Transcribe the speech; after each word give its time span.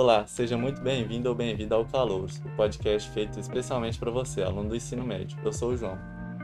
Olá, 0.00 0.24
seja 0.28 0.56
muito 0.56 0.80
bem-vindo 0.80 1.28
ou 1.28 1.34
bem-vinda 1.34 1.74
ao 1.74 1.84
Calouros, 1.84 2.36
o 2.36 2.48
podcast 2.50 3.10
feito 3.10 3.40
especialmente 3.40 3.98
para 3.98 4.12
você, 4.12 4.44
aluno 4.44 4.68
do 4.68 4.76
ensino 4.76 5.04
médio. 5.04 5.36
Eu 5.44 5.52
sou 5.52 5.72
o 5.72 5.76
João. 5.76 5.98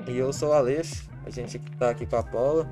E 0.09 0.19
eu 0.19 0.33
sou 0.33 0.49
o 0.49 0.53
Aleixo. 0.53 1.09
A 1.25 1.31
gente 1.31 1.59
está 1.59 1.91
aqui 1.91 2.05
com 2.05 2.17
a 2.17 2.23
Paula, 2.25 2.69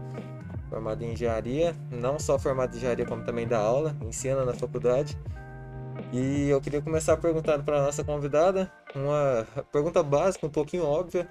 formada 0.69 1.05
em 1.05 1.13
engenharia, 1.13 1.73
não 1.89 2.19
só 2.19 2.37
formada 2.37 2.75
em 2.75 2.79
engenharia, 2.79 3.07
como 3.07 3.23
também 3.23 3.47
dá 3.47 3.61
aula, 3.61 3.97
ensina 4.03 4.45
na 4.45 4.55
faculdade. 4.55 5.17
E 6.13 6.49
eu 6.49 6.61
queria 6.61 6.83
começar 6.83 7.17
perguntando 7.17 7.63
para 7.63 7.79
a 7.79 7.83
nossa 7.85 8.03
convidada 8.03 8.69
uma 8.93 9.47
pergunta 9.71 10.03
básica, 10.03 10.49
um 10.49 10.51
pouquinho 10.51 10.85
óbvia, 10.85 11.29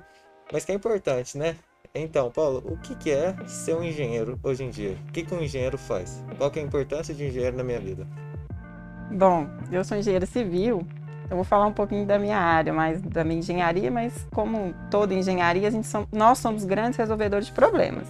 mas 0.49 0.63
que 0.63 0.71
é 0.71 0.75
importante, 0.75 1.37
né? 1.37 1.57
Então, 1.93 2.31
Paulo, 2.31 2.63
o 2.65 2.77
que, 2.77 2.95
que 2.95 3.11
é 3.11 3.35
ser 3.47 3.75
um 3.75 3.83
engenheiro 3.83 4.39
hoje 4.43 4.63
em 4.63 4.69
dia? 4.69 4.97
O 5.09 5.11
que, 5.11 5.25
que 5.25 5.35
um 5.35 5.41
engenheiro 5.41 5.77
faz? 5.77 6.23
Qual 6.37 6.49
que 6.49 6.57
é 6.57 6.63
a 6.63 6.65
importância 6.65 7.13
de 7.13 7.21
um 7.21 7.27
engenheiro 7.27 7.57
na 7.57 7.65
minha 7.65 7.81
vida? 7.81 8.07
Bom, 9.11 9.47
eu 9.69 9.83
sou 9.83 9.97
engenheiro 9.97 10.25
civil, 10.25 10.87
eu 11.29 11.35
vou 11.35 11.43
falar 11.43 11.65
um 11.65 11.73
pouquinho 11.73 12.05
da 12.05 12.17
minha 12.17 12.37
área, 12.37 12.71
mais 12.71 13.01
da 13.01 13.25
minha 13.25 13.39
engenharia, 13.39 13.91
mas 13.91 14.25
como 14.31 14.73
toda 14.89 15.13
engenharia, 15.13 15.67
a 15.67 15.71
gente 15.71 15.85
som, 15.85 16.07
nós 16.13 16.39
somos 16.39 16.63
grandes 16.63 16.97
resolvedores 16.97 17.47
de 17.47 17.51
problemas. 17.51 18.07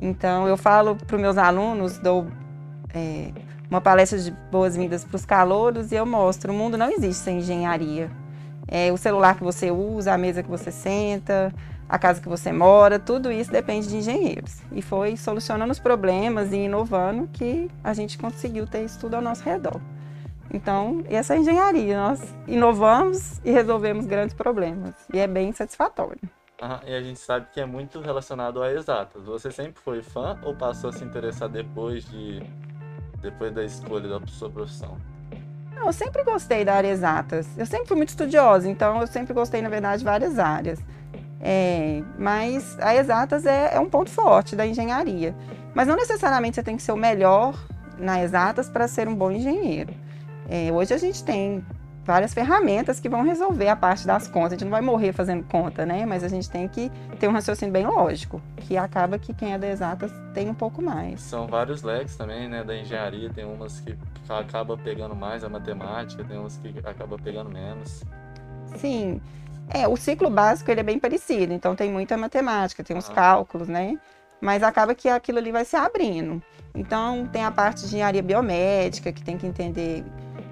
Então, 0.00 0.46
eu 0.46 0.56
falo 0.56 0.94
para 0.94 1.16
os 1.16 1.20
meus 1.20 1.36
alunos, 1.36 1.98
dou 1.98 2.28
é, 2.94 3.32
uma 3.68 3.80
palestra 3.80 4.16
de 4.16 4.30
boas-vindas 4.52 5.04
para 5.04 5.16
os 5.16 5.24
calouros 5.24 5.90
e 5.90 5.96
eu 5.96 6.06
mostro, 6.06 6.52
o 6.52 6.54
mundo 6.54 6.78
não 6.78 6.90
existe 6.92 7.24
sem 7.24 7.38
engenharia. 7.38 8.08
É, 8.68 8.92
o 8.92 8.96
celular 8.96 9.36
que 9.36 9.42
você 9.42 9.72
usa, 9.72 10.14
a 10.14 10.18
mesa 10.18 10.44
que 10.44 10.48
você 10.48 10.70
senta, 10.70 11.52
a 11.88 11.98
casa 11.98 12.20
que 12.20 12.28
você 12.28 12.52
mora, 12.52 13.00
tudo 13.00 13.32
isso 13.32 13.50
depende 13.50 13.88
de 13.88 13.96
engenheiros. 13.96 14.62
E 14.70 14.80
foi 14.80 15.16
solucionando 15.16 15.72
os 15.72 15.80
problemas 15.80 16.52
e 16.52 16.56
inovando 16.56 17.28
que 17.32 17.68
a 17.82 17.92
gente 17.92 18.16
conseguiu 18.16 18.64
ter 18.64 18.84
isso 18.84 19.00
tudo 19.00 19.14
ao 19.14 19.20
nosso 19.20 19.42
redor. 19.42 19.80
Então, 20.54 21.02
essa 21.10 21.34
é 21.34 21.36
a 21.36 21.40
engenharia. 21.40 21.96
Nós 21.96 22.22
inovamos 22.46 23.40
e 23.44 23.50
resolvemos 23.50 24.06
grandes 24.06 24.36
problemas. 24.36 24.94
E 25.12 25.18
é 25.18 25.26
bem 25.26 25.52
satisfatório. 25.52 26.20
Ah, 26.62 26.80
e 26.86 26.94
a 26.94 27.02
gente 27.02 27.18
sabe 27.18 27.46
que 27.52 27.60
é 27.60 27.66
muito 27.66 28.00
relacionado 28.00 28.62
a 28.62 28.72
exatas. 28.72 29.24
Você 29.24 29.50
sempre 29.50 29.82
foi 29.82 30.00
fã 30.00 30.38
ou 30.44 30.54
passou 30.54 30.90
a 30.90 30.92
se 30.92 31.02
interessar 31.02 31.48
depois 31.48 32.04
de 32.04 32.40
depois 33.20 33.52
da 33.52 33.64
escolha 33.64 34.08
da 34.08 34.24
sua 34.28 34.48
profissão? 34.48 34.96
Não, 35.74 35.86
eu 35.86 35.92
sempre 35.92 36.22
gostei 36.22 36.64
da 36.64 36.74
área 36.74 36.88
exatas. 36.88 37.48
Eu 37.58 37.66
sempre 37.66 37.88
fui 37.88 37.96
muito 37.96 38.10
estudiosa, 38.10 38.68
então 38.70 39.00
eu 39.00 39.08
sempre 39.08 39.34
gostei, 39.34 39.60
na 39.60 39.68
verdade, 39.68 39.98
de 39.98 40.04
várias 40.04 40.38
áreas. 40.38 40.78
É, 41.40 42.00
mas 42.16 42.78
a 42.78 42.94
exatas 42.94 43.44
é, 43.44 43.74
é, 43.74 43.80
um 43.80 43.90
ponto 43.90 44.08
forte 44.08 44.54
da 44.54 44.64
engenharia. 44.64 45.34
Mas 45.74 45.88
não 45.88 45.96
necessariamente 45.96 46.54
você 46.54 46.62
tem 46.62 46.76
que 46.76 46.82
ser 46.82 46.92
o 46.92 46.96
melhor 46.96 47.58
na 47.98 48.22
exatas 48.22 48.70
para 48.70 48.86
ser 48.86 49.08
um 49.08 49.16
bom 49.16 49.32
engenheiro. 49.32 50.03
É, 50.48 50.70
hoje 50.72 50.92
a 50.92 50.98
gente 50.98 51.22
tem 51.24 51.64
várias 52.04 52.34
ferramentas 52.34 53.00
que 53.00 53.08
vão 53.08 53.22
resolver 53.22 53.68
a 53.68 53.74
parte 53.74 54.06
das 54.06 54.28
contas. 54.28 54.52
A 54.52 54.54
gente 54.56 54.64
não 54.64 54.70
vai 54.70 54.82
morrer 54.82 55.12
fazendo 55.12 55.42
conta, 55.44 55.86
né? 55.86 56.04
Mas 56.04 56.22
a 56.22 56.28
gente 56.28 56.50
tem 56.50 56.68
que 56.68 56.90
ter 57.18 57.28
um 57.28 57.32
raciocínio 57.32 57.72
bem 57.72 57.86
lógico, 57.86 58.40
que 58.56 58.76
acaba 58.76 59.18
que 59.18 59.32
quem 59.32 59.54
é 59.54 59.58
da 59.58 59.66
exatas 59.66 60.12
tem 60.34 60.48
um 60.48 60.54
pouco 60.54 60.82
mais. 60.82 61.20
São 61.22 61.46
vários 61.46 61.82
leques 61.82 62.16
também, 62.16 62.48
né? 62.48 62.62
Da 62.62 62.76
engenharia, 62.76 63.30
tem 63.30 63.44
umas 63.44 63.80
que 63.80 63.96
acaba 64.28 64.76
pegando 64.76 65.16
mais 65.16 65.42
a 65.42 65.48
matemática, 65.48 66.22
tem 66.22 66.38
umas 66.38 66.56
que 66.58 66.74
acaba 66.84 67.18
pegando 67.18 67.50
menos. 67.50 68.04
Sim. 68.76 69.20
É, 69.70 69.88
o 69.88 69.96
ciclo 69.96 70.28
básico 70.28 70.70
ele 70.70 70.80
é 70.80 70.84
bem 70.84 70.98
parecido, 70.98 71.54
então 71.54 71.74
tem 71.74 71.90
muita 71.90 72.18
matemática, 72.18 72.84
tem 72.84 72.96
os 72.98 73.08
ah. 73.08 73.14
cálculos, 73.14 73.66
né? 73.66 73.98
Mas 74.40 74.62
acaba 74.62 74.94
que 74.94 75.08
aquilo 75.08 75.38
ali 75.38 75.50
vai 75.50 75.64
se 75.64 75.74
abrindo. 75.74 76.42
Então 76.74 77.26
tem 77.32 77.42
a 77.44 77.50
parte 77.50 77.80
de 77.80 77.86
engenharia 77.86 78.22
biomédica, 78.22 79.10
que 79.10 79.22
tem 79.22 79.38
que 79.38 79.46
entender 79.46 80.04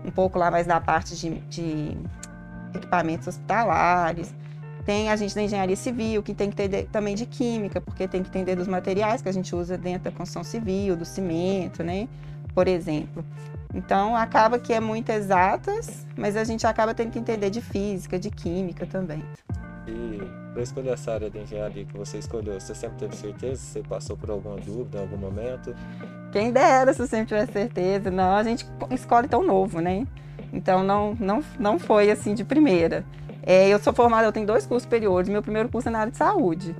um 0.04 0.10
pouco 0.10 0.38
lá 0.38 0.50
mais 0.50 0.66
da 0.66 0.80
parte 0.80 1.16
de, 1.16 1.30
de 1.48 1.96
equipamentos 2.74 3.28
hospitalares. 3.28 4.34
Tem 4.84 5.10
a 5.10 5.16
gente 5.16 5.34
da 5.34 5.42
engenharia 5.42 5.76
civil, 5.76 6.22
que 6.22 6.34
tem 6.34 6.50
que 6.50 6.60
entender 6.60 6.88
também 6.90 7.14
de 7.14 7.24
química, 7.24 7.80
porque 7.80 8.08
tem 8.08 8.22
que 8.22 8.28
entender 8.28 8.56
dos 8.56 8.66
materiais 8.66 9.22
que 9.22 9.28
a 9.28 9.32
gente 9.32 9.54
usa 9.54 9.78
dentro 9.78 10.04
da 10.04 10.10
construção 10.10 10.42
civil, 10.42 10.96
do 10.96 11.04
cimento, 11.04 11.84
né? 11.84 12.08
Por 12.52 12.66
exemplo. 12.66 13.24
Então, 13.72 14.16
acaba 14.16 14.58
que 14.58 14.72
é 14.72 14.80
muito 14.80 15.10
exatas, 15.10 16.04
mas 16.16 16.36
a 16.36 16.44
gente 16.44 16.66
acaba 16.66 16.92
tendo 16.94 17.10
que 17.10 17.18
entender 17.18 17.48
de 17.48 17.60
física, 17.60 18.18
de 18.18 18.30
química 18.30 18.84
também. 18.84 19.22
E 19.86 20.20
para 20.52 20.62
escolher 20.62 20.90
essa 20.90 21.12
área 21.12 21.30
de 21.30 21.38
engenharia 21.38 21.84
que 21.84 21.96
você 21.96 22.18
escolheu, 22.18 22.60
você 22.60 22.74
sempre 22.74 22.98
teve 22.98 23.16
certeza? 23.16 23.62
Você 23.62 23.82
passou 23.82 24.16
por 24.16 24.30
alguma 24.30 24.56
dúvida 24.56 24.98
em 24.98 25.00
algum 25.00 25.16
momento? 25.16 25.74
Quem 26.32 26.50
dera 26.50 26.94
se 26.94 27.00
eu 27.02 27.06
sempre 27.06 27.26
tivesse 27.26 27.52
certeza. 27.52 28.10
Não, 28.10 28.34
a 28.34 28.42
gente 28.42 28.66
escolhe 28.90 29.28
tão 29.28 29.44
novo, 29.44 29.80
né? 29.80 30.06
Então, 30.52 30.82
não, 30.82 31.14
não, 31.20 31.44
não 31.58 31.78
foi 31.78 32.10
assim 32.10 32.34
de 32.34 32.42
primeira. 32.42 33.04
É, 33.42 33.68
eu 33.68 33.78
sou 33.78 33.92
formada, 33.92 34.26
eu 34.26 34.32
tenho 34.32 34.46
dois 34.46 34.66
cursos 34.66 34.84
superiores. 34.84 35.28
Meu 35.28 35.42
primeiro 35.42 35.68
curso 35.68 35.88
é 35.88 35.92
na 35.92 36.00
área 36.00 36.10
de 36.10 36.16
saúde. 36.16 36.74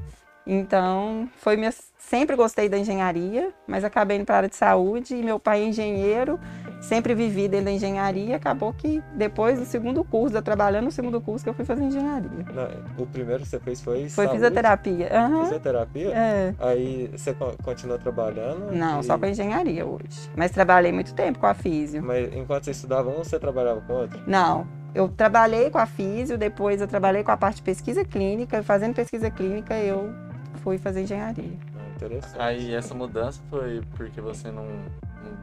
Então, 0.47 1.29
foi 1.37 1.57
minha, 1.57 1.73
sempre 1.99 2.35
gostei 2.35 2.69
da 2.69 2.77
engenharia, 2.77 3.53
mas 3.67 3.85
acabei 3.85 4.17
indo 4.17 4.27
para 4.27 4.35
a 4.35 4.39
área 4.39 4.49
de 4.49 4.57
saúde 4.57 5.15
e 5.15 5.23
meu 5.23 5.39
pai 5.39 5.63
é 5.63 5.67
engenheiro, 5.67 6.41
sempre 6.83 7.15
vivi 7.15 7.49
dentro 7.49 7.67
da 7.67 7.71
engenharia, 7.71 8.37
acabou 8.37 8.73
que 8.73 9.03
depois 9.15 9.59
do 9.59 9.65
segundo 9.65 10.03
curso, 10.03 10.37
eu 10.37 10.43
trabalhando 10.43 10.85
no 10.85 10.91
segundo 10.91 11.21
curso, 11.21 11.45
que 11.45 11.49
eu 11.49 11.55
fui 11.55 11.65
fazer 11.65 11.85
engenharia. 11.85 12.31
Não, 12.53 13.05
o 13.05 13.07
primeiro 13.07 13.43
que 13.45 13.49
você 13.49 13.61
fez 13.61 13.81
foi 13.81 14.09
Foi 14.09 14.27
saúde? 14.27 14.33
fisioterapia. 14.33 15.09
Uhum. 15.13 15.43
Fisioterapia? 15.45 16.11
É. 16.11 16.55
Aí 16.59 17.09
você 17.17 17.35
continuou 17.63 17.99
trabalhando? 17.99 18.73
Não, 18.73 19.01
e... 19.01 19.05
só 19.05 19.17
com 19.17 19.27
engenharia 19.27 19.87
hoje. 19.87 20.29
Mas 20.37 20.51
trabalhei 20.51 20.93
muito 20.93 21.15
tempo 21.15 21.39
com 21.39 21.47
a 21.47 21.55
físio. 21.55 22.03
Mas 22.03 22.35
enquanto 22.35 22.65
você 22.65 22.73
estudava 22.73 23.09
um, 23.09 23.19
você 23.19 23.39
trabalhava 23.39 23.81
com 23.81 23.93
outro? 23.93 24.21
Não, 24.27 24.67
eu 24.93 25.09
trabalhei 25.09 25.71
com 25.71 25.79
a 25.79 25.87
físio, 25.87 26.37
depois 26.37 26.81
eu 26.81 26.89
trabalhei 26.89 27.23
com 27.23 27.31
a 27.31 27.37
parte 27.37 27.57
de 27.57 27.63
pesquisa 27.63 28.05
clínica, 28.05 28.63
fazendo 28.63 28.95
pesquisa 28.95 29.31
clínica 29.31 29.75
eu 29.79 30.13
fui 30.57 30.79
fazer 30.79 31.03
engenharia. 31.03 31.57
Ah, 31.77 31.95
interessante. 31.95 32.41
Aí 32.41 32.75
essa 32.75 32.93
mudança 32.93 33.41
foi 33.49 33.83
porque 33.97 34.21
você 34.21 34.51
não 34.51 34.67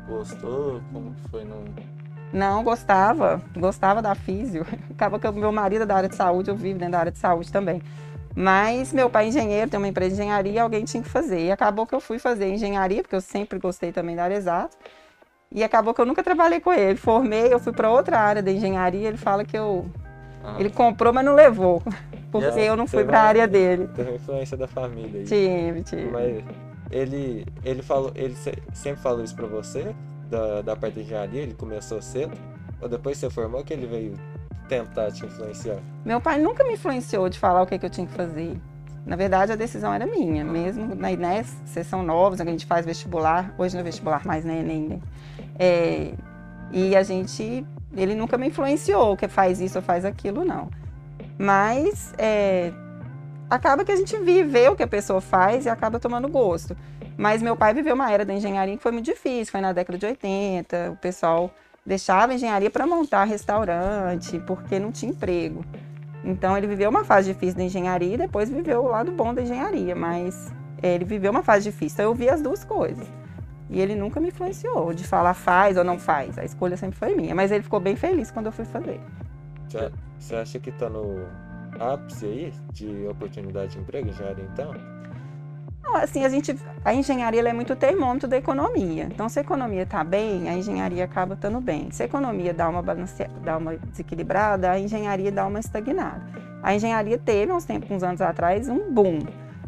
gostou? 0.08 0.82
Como 0.92 1.14
que 1.14 1.30
foi? 1.30 1.46
Não... 1.46 1.64
Não, 2.32 2.64
gostava. 2.64 3.42
Gostava 3.56 4.02
da 4.02 4.16
físio. 4.16 4.66
Acaba 4.92 5.20
que 5.20 5.28
o 5.28 5.34
meu 5.34 5.52
marido 5.52 5.84
é 5.84 5.86
da 5.86 5.96
área 5.96 6.10
de 6.10 6.16
saúde, 6.16 6.50
eu 6.50 6.56
vivo 6.56 6.80
dentro 6.80 6.94
da 6.94 7.00
área 7.00 7.12
de 7.12 7.18
saúde 7.18 7.52
também. 7.52 7.82
Mas 8.36 8.94
meu 8.94 9.10
pai 9.10 9.26
é 9.26 9.28
engenheiro, 9.30 9.70
tem 9.70 9.78
uma 9.78 9.88
empresa 9.88 10.16
de 10.16 10.22
engenharia, 10.22 10.64
alguém 10.64 10.86
tinha 10.86 11.02
que 11.02 11.10
fazer. 11.10 11.46
E 11.46 11.52
acabou 11.52 11.86
que 11.86 11.96
eu 11.96 12.00
fui 12.00 12.20
fazer 12.20 12.50
engenharia, 12.50 13.02
porque 13.02 13.16
eu 13.16 13.22
sempre 13.22 13.60
gostei 13.60 13.92
também 13.92 14.16
da 14.16 14.24
área 14.24 14.36
exata. 14.36 14.78
E 15.52 15.64
acabou 15.64 15.94
que 15.94 16.02
eu 16.02 16.06
nunca 16.06 16.24
trabalhei 16.24 16.60
com 16.60 16.72
ele. 16.72 16.96
Formei, 16.96 17.52
eu 17.52 17.60
fui 17.60 17.74
para 17.74 17.90
outra 17.90 18.20
área 18.20 18.42
da 18.42 18.52
engenharia, 18.52 19.08
ele 19.08 19.18
fala 19.18 19.44
que 19.44 19.58
eu 19.58 19.90
ah. 20.44 20.56
ele 20.60 20.70
comprou, 20.70 21.12
mas 21.12 21.26
não 21.26 21.34
levou 21.34 21.82
porque 22.32 22.60
eu 22.60 22.76
não 22.76 22.88
fui 22.88 23.04
para 23.04 23.20
a 23.20 23.24
área 23.24 23.48
dele. 23.48 23.90
Teve 23.96 24.16
influência 24.16 24.56
da 24.56 24.68
família. 24.68 25.22
Aí. 25.22 25.26
Tive, 25.26 25.84
tive. 25.84 26.10
Mas 26.12 26.44
ele, 26.92 27.46
ele, 27.64 27.82
falou, 27.82 28.12
ele 28.16 28.36
sempre 28.74 29.02
falou 29.02 29.24
isso 29.24 29.36
para 29.36 29.48
você, 29.48 29.96
da, 30.30 30.62
da 30.62 30.76
parte 30.76 30.96
de 30.96 31.02
engenharia, 31.02 31.42
ele 31.42 31.54
começou 31.54 32.02
cedo? 32.02 32.38
Ou 32.82 32.88
depois 32.88 33.18
você 33.18 33.30
formou 33.30 33.64
que 33.64 33.74
ele 33.74 33.86
veio 33.86 34.14
tentar 34.68 35.12
te 35.12 35.26
influenciar? 35.26 35.80
Meu 36.06 36.22
pai 36.22 36.40
nunca 36.40 36.64
me 36.64 36.74
influenciou 36.74 37.28
de 37.30 37.38
falar 37.38 37.62
o 37.62 37.68
que, 37.68 37.78
que 37.78 37.86
eu 37.86 37.90
tinha 37.90 38.08
que 38.08 38.14
fazer. 38.14 38.58
Na 39.06 39.16
verdade, 39.16 39.52
a 39.52 39.56
decisão 39.56 39.94
era 39.94 40.06
minha, 40.06 40.44
mesmo 40.44 40.94
na 40.96 41.12
Inés, 41.12 41.56
sessão 41.66 42.04
novos, 42.04 42.40
a 42.40 42.46
gente 42.46 42.66
faz 42.66 42.86
vestibular, 42.86 43.54
hoje 43.58 43.74
não 43.74 43.82
é 43.82 43.84
vestibular 43.84 44.26
mais, 44.26 44.46
né, 44.46 44.60
Enem, 44.60 44.88
né? 44.88 45.00
É, 45.58 46.14
e 46.72 46.96
a 46.96 47.02
gente, 47.02 47.66
ele 47.96 48.14
nunca 48.14 48.38
me 48.38 48.48
influenciou, 48.48 49.18
que 49.18 49.28
faz 49.28 49.60
isso 49.60 49.80
ou 49.80 49.82
faz 49.82 50.06
aquilo, 50.06 50.46
não. 50.46 50.70
Mas 51.38 52.14
é, 52.18 52.72
acaba 53.50 53.84
que 53.84 53.92
a 53.92 53.96
gente 53.96 54.16
vive 54.18 54.70
o 54.70 54.76
que 54.76 54.84
a 54.84 54.88
pessoa 54.88 55.20
faz 55.20 55.66
e 55.66 55.70
acaba 55.70 56.00
tomando 56.00 56.28
gosto. 56.28 56.76
Mas 57.18 57.42
meu 57.42 57.56
pai 57.56 57.74
viveu 57.74 57.96
uma 57.96 58.10
era 58.12 58.24
da 58.24 58.34
engenharia 58.34 58.78
que 58.78 58.84
foi 58.84 58.92
muito 58.92 59.06
difícil, 59.06 59.52
foi 59.52 59.60
na 59.60 59.74
década 59.74 59.98
de 59.98 60.06
80, 60.06 60.92
o 60.92 60.96
pessoal 60.96 61.52
deixava 61.86 62.32
a 62.32 62.36
engenharia 62.36 62.70
para 62.70 62.86
montar 62.86 63.24
restaurante, 63.26 64.40
porque 64.48 64.80
não 64.80 64.92
tinha 64.92 65.12
emprego. 65.12 65.66
Então 66.24 66.58
ele 66.58 66.68
viveu 66.68 66.90
uma 66.90 67.04
fase 67.04 67.34
difícil 67.34 67.58
da 67.58 67.64
engenharia 67.64 68.14
e 68.14 68.18
depois 68.18 68.50
viveu 68.50 68.84
o 68.84 68.88
lado 68.88 69.12
bom 69.12 69.34
da 69.34 69.42
engenharia, 69.42 69.96
mas 69.96 70.54
é, 70.82 70.94
ele 70.96 71.06
viveu 71.06 71.32
uma 71.32 71.44
fase 71.44 71.70
difícil. 71.70 71.96
Então 71.96 72.06
eu 72.06 72.14
vi 72.14 72.30
as 72.30 72.42
duas 72.42 72.64
coisas. 72.64 73.08
E 73.70 73.80
ele 73.80 73.96
nunca 73.96 74.20
me 74.20 74.30
influenciou 74.30 74.94
de 74.94 75.06
falar 75.06 75.34
faz 75.34 75.78
ou 75.78 75.84
não 75.84 76.00
faz. 76.00 76.38
A 76.38 76.46
escolha 76.46 76.76
sempre 76.76 76.98
foi 76.98 77.16
minha, 77.16 77.36
mas 77.36 77.52
ele 77.52 77.64
ficou 77.64 77.80
bem 77.80 77.96
feliz 77.96 78.32
quando 78.32 78.48
eu 78.48 78.52
fui 78.52 78.66
fazer. 78.66 79.00
Você 80.18 80.36
acha 80.36 80.60
que 80.60 80.70
está 80.70 80.90
no 80.90 81.28
ápice 81.80 82.26
aí 82.26 82.54
de 82.74 83.08
oportunidade 83.08 83.74
de 83.74 83.80
emprego, 83.80 84.10
engenharia 84.10 84.46
então? 84.52 84.74
assim, 85.96 86.24
a 86.24 86.30
gente, 86.30 86.56
a 86.84 86.94
engenharia 86.94 87.42
é 87.42 87.54
muito 87.54 87.76
termômetro 87.76 88.28
da 88.28 88.38
economia. 88.38 89.06
Então, 89.06 89.28
se 89.28 89.40
a 89.40 89.42
economia 89.42 89.84
está 89.84 90.04
bem, 90.04 90.48
a 90.50 90.54
engenharia 90.54 91.04
acaba 91.04 91.34
estando 91.34 91.60
bem. 91.60 91.90
Se 91.92 92.04
a 92.04 92.06
economia 92.06 92.54
dá 92.54 92.70
uma, 92.70 92.82
balance, 92.82 93.26
dá 93.44 93.58
uma 93.58 93.76
desequilibrada, 93.78 94.72
a 94.72 94.80
engenharia 94.80 95.32
dá 95.32 95.46
uma 95.48 95.60
estagnada. 95.60 96.22
A 96.62 96.76
engenharia 96.76 97.18
teve, 97.18 97.52
uns 97.52 97.66
tempos, 97.66 97.90
uns 97.90 98.04
anos 98.04 98.22
atrás, 98.22 98.68
um 98.68 98.92
boom. 98.92 99.20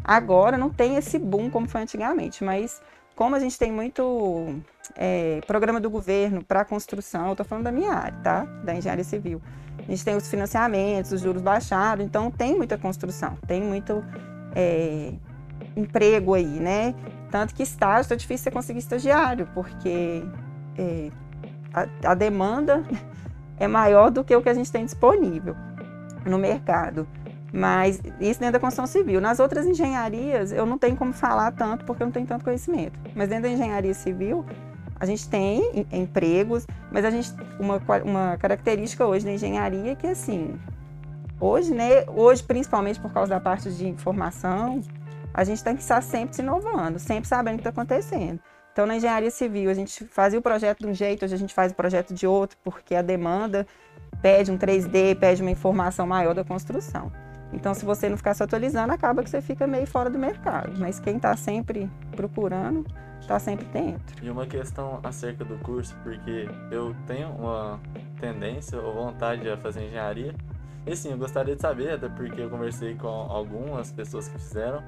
Agora 0.04 0.58
não 0.58 0.70
tem 0.70 0.96
esse 0.96 1.18
boom 1.18 1.48
como 1.50 1.68
foi 1.68 1.82
antigamente, 1.82 2.44
mas 2.44 2.80
como 3.14 3.34
a 3.34 3.38
gente 3.38 3.58
tem 3.58 3.70
muito 3.70 4.56
é, 4.96 5.40
programa 5.46 5.80
do 5.80 5.88
governo 5.90 6.42
para 6.42 6.64
construção, 6.64 7.26
eu 7.26 7.32
estou 7.32 7.46
falando 7.46 7.64
da 7.64 7.72
minha 7.72 7.92
área, 7.92 8.18
tá? 8.22 8.44
Da 8.64 8.74
engenharia 8.74 9.04
civil. 9.04 9.40
A 9.86 9.90
gente 9.90 10.04
tem 10.04 10.16
os 10.16 10.28
financiamentos, 10.28 11.12
os 11.12 11.20
juros 11.20 11.42
baixados, 11.42 12.04
então 12.04 12.30
tem 12.30 12.56
muita 12.56 12.78
construção, 12.78 13.36
tem 13.46 13.60
muito 13.60 14.04
é, 14.54 15.12
emprego 15.76 16.34
aí, 16.34 16.60
né? 16.60 16.94
Tanto 17.30 17.54
que 17.54 17.62
estágio 17.62 18.02
está 18.02 18.14
difícil 18.14 18.44
você 18.44 18.50
conseguir 18.50 18.78
estagiário, 18.78 19.48
porque 19.54 20.22
é, 20.78 21.10
a, 21.72 22.10
a 22.10 22.14
demanda 22.14 22.84
é 23.58 23.66
maior 23.66 24.10
do 24.10 24.22
que 24.22 24.34
o 24.34 24.42
que 24.42 24.48
a 24.48 24.54
gente 24.54 24.70
tem 24.70 24.84
disponível 24.84 25.56
no 26.24 26.38
mercado. 26.38 27.06
Mas 27.52 28.00
isso 28.18 28.40
dentro 28.40 28.54
da 28.54 28.60
construção 28.60 28.86
civil. 28.86 29.20
Nas 29.20 29.38
outras 29.38 29.66
engenharias, 29.66 30.52
eu 30.52 30.64
não 30.64 30.78
tenho 30.78 30.96
como 30.96 31.12
falar 31.12 31.52
tanto 31.52 31.84
porque 31.84 32.02
eu 32.02 32.06
não 32.06 32.12
tenho 32.12 32.26
tanto 32.26 32.44
conhecimento. 32.44 32.98
Mas 33.14 33.28
dentro 33.28 33.44
da 33.44 33.50
engenharia 33.50 33.92
civil, 33.92 34.44
a 35.02 35.04
gente 35.04 35.28
tem 35.28 35.84
empregos, 35.90 36.64
mas 36.92 37.04
a 37.04 37.10
gente 37.10 37.34
uma, 37.58 37.82
uma 38.04 38.36
característica 38.36 39.04
hoje 39.04 39.24
da 39.24 39.32
engenharia 39.32 39.90
é 39.90 39.94
que 39.96 40.06
assim, 40.06 40.56
hoje, 41.40 41.74
né, 41.74 42.04
hoje 42.06 42.40
principalmente 42.44 43.00
por 43.00 43.12
causa 43.12 43.30
da 43.30 43.40
parte 43.40 43.68
de 43.72 43.88
informação, 43.88 44.80
a 45.34 45.42
gente 45.42 45.64
tem 45.64 45.74
que 45.74 45.82
estar 45.82 46.00
sempre 46.04 46.36
se 46.36 46.40
inovando, 46.40 47.00
sempre 47.00 47.26
sabendo 47.26 47.54
o 47.54 47.56
que 47.56 47.68
está 47.68 47.70
acontecendo. 47.70 48.38
Então, 48.72 48.86
na 48.86 48.94
engenharia 48.94 49.30
civil, 49.32 49.72
a 49.72 49.74
gente 49.74 50.04
fazia 50.04 50.38
o 50.38 50.42
projeto 50.42 50.78
de 50.78 50.86
um 50.86 50.94
jeito, 50.94 51.24
hoje 51.24 51.34
a 51.34 51.38
gente 51.38 51.52
faz 51.52 51.72
o 51.72 51.74
projeto 51.74 52.14
de 52.14 52.24
outro, 52.24 52.56
porque 52.62 52.94
a 52.94 53.02
demanda 53.02 53.66
pede 54.22 54.52
um 54.52 54.56
3D, 54.56 55.18
pede 55.18 55.42
uma 55.42 55.50
informação 55.50 56.06
maior 56.06 56.32
da 56.32 56.44
construção. 56.44 57.10
Então, 57.52 57.74
se 57.74 57.84
você 57.84 58.08
não 58.08 58.16
ficar 58.16 58.34
se 58.34 58.42
atualizando, 58.44 58.92
acaba 58.92 59.24
que 59.24 59.28
você 59.28 59.42
fica 59.42 59.66
meio 59.66 59.86
fora 59.86 60.08
do 60.08 60.16
mercado. 60.16 60.78
Mas 60.78 61.00
quem 61.00 61.16
está 61.16 61.36
sempre 61.36 61.90
procurando, 62.14 62.86
está 63.22 63.38
sempre 63.38 63.64
dentro. 63.66 64.24
E 64.24 64.30
uma 64.30 64.46
questão 64.46 65.00
acerca 65.02 65.44
do 65.44 65.56
curso, 65.58 65.96
porque 66.02 66.48
eu 66.70 66.94
tenho 67.06 67.30
uma 67.30 67.80
tendência 68.20 68.80
ou 68.80 68.92
vontade 68.92 69.48
a 69.48 69.56
fazer 69.56 69.86
engenharia. 69.86 70.34
E 70.86 70.96
sim, 70.96 71.10
eu 71.12 71.18
gostaria 71.18 71.54
de 71.54 71.62
saber, 71.62 71.92
até 71.92 72.08
porque 72.08 72.40
eu 72.40 72.50
conversei 72.50 72.94
com 72.94 73.08
algumas 73.08 73.92
pessoas 73.92 74.28
que 74.28 74.38
fizeram. 74.38 74.82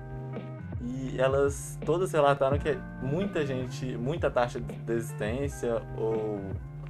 E 0.81 1.19
elas 1.19 1.79
todas 1.85 2.13
relataram 2.13 2.59
que 2.59 2.77
muita 3.01 3.47
gente, 3.47 3.97
muita 3.97 4.31
taxa 4.31 4.61
de 4.61 4.75
desistência 4.79 5.81
ou 5.97 6.41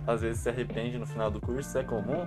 às 0.07 0.21
vezes 0.21 0.43
se 0.43 0.49
arrepende 0.49 0.99
no 0.99 1.07
final 1.07 1.31
do 1.31 1.41
curso, 1.41 1.69
isso 1.69 1.79
é 1.79 1.85
comum? 1.85 2.27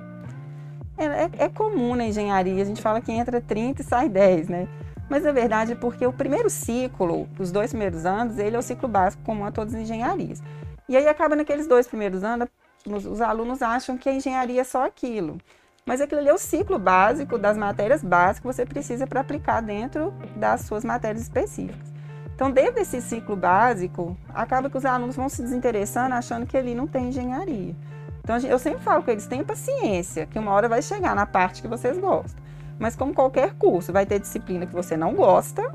É, 0.98 1.06
é, 1.06 1.30
é, 1.46 1.50
comum 1.50 1.96
na 1.96 2.06
engenharia, 2.06 2.62
a 2.62 2.66
gente 2.66 2.82
fala 2.82 3.00
que 3.02 3.12
entra 3.12 3.40
30 3.40 3.82
e 3.82 3.86
sai 3.86 4.10
10, 4.10 4.50
né? 4.50 4.68
Mas 5.10 5.26
é 5.26 5.32
verdade 5.32 5.76
porque 5.76 6.06
o 6.06 6.12
primeiro 6.12 6.50
ciclo, 6.50 7.28
os 7.40 7.52
dois 7.52 7.72
primeiros 7.72 8.06
anos, 8.06 8.38
ele 8.38 8.56
é 8.56 8.60
o 8.60 8.62
ciclo 8.62 8.88
básico 8.88 9.24
comum 9.24 9.46
a 9.46 9.52
todas 9.52 9.74
as 9.74 9.82
engenharias. 9.82 10.42
E 10.90 10.96
aí 10.96 11.08
acaba 11.08 11.36
naqueles 11.36 11.68
dois 11.68 11.88
primeiros 11.88 12.24
anos, 12.24 12.50
os 12.86 13.22
alunos 13.22 13.62
acham 13.62 13.98
que 13.98 14.08
a 14.10 14.14
engenharia 14.14 14.62
é 14.62 14.64
só 14.64 14.86
aquilo. 14.86 15.38
Mas 15.86 16.02
aquilo 16.02 16.20
ali 16.20 16.30
é 16.30 16.34
o 16.34 16.38
ciclo 16.38 16.78
básico 16.78 17.38
das 17.38 17.58
matérias 17.58 18.04
básicas 18.04 18.40
que 18.40 18.48
você 18.48 18.66
precisa 18.66 19.08
para 19.08 19.22
aplicar 19.22 19.62
dentro 19.62 20.14
das 20.36 20.62
suas 20.62 20.84
matérias 20.84 21.24
específicas. 21.24 21.94
Então, 22.36 22.52
dentro 22.52 22.76
desse 22.76 23.02
ciclo 23.02 23.36
básico, 23.36 24.16
acaba 24.34 24.70
que 24.70 24.78
os 24.78 24.86
alunos 24.86 25.16
vão 25.16 25.28
se 25.28 25.42
desinteressando 25.42 26.14
achando 26.14 26.46
que 26.46 26.58
ali 26.58 26.76
não 26.76 26.86
tem 26.86 27.08
engenharia. 27.08 27.74
Então, 28.22 28.38
eu 28.38 28.60
sempre 28.60 28.82
falo 28.82 29.02
com 29.02 29.10
eles, 29.10 29.26
tenham 29.26 29.46
paciência, 29.46 30.26
que 30.26 30.38
uma 30.38 30.52
hora 30.52 30.68
vai 30.68 30.82
chegar 30.82 31.16
na 31.16 31.26
parte 31.26 31.62
que 31.62 31.68
vocês 31.68 31.98
gostam. 31.98 32.47
Mas 32.80 32.96
como 32.96 33.14
qualquer 33.14 33.54
curso, 33.56 33.92
vai 33.92 34.06
ter 34.06 34.20
disciplina 34.20 34.66
que 34.66 34.74
você 34.74 34.96
não 34.96 35.14
gosta, 35.16 35.72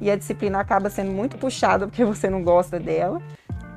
e 0.00 0.10
a 0.10 0.16
disciplina 0.16 0.58
acaba 0.58 0.88
sendo 0.88 1.10
muito 1.10 1.36
puxada 1.36 1.86
porque 1.86 2.04
você 2.04 2.30
não 2.30 2.42
gosta 2.42 2.78
dela, 2.78 3.20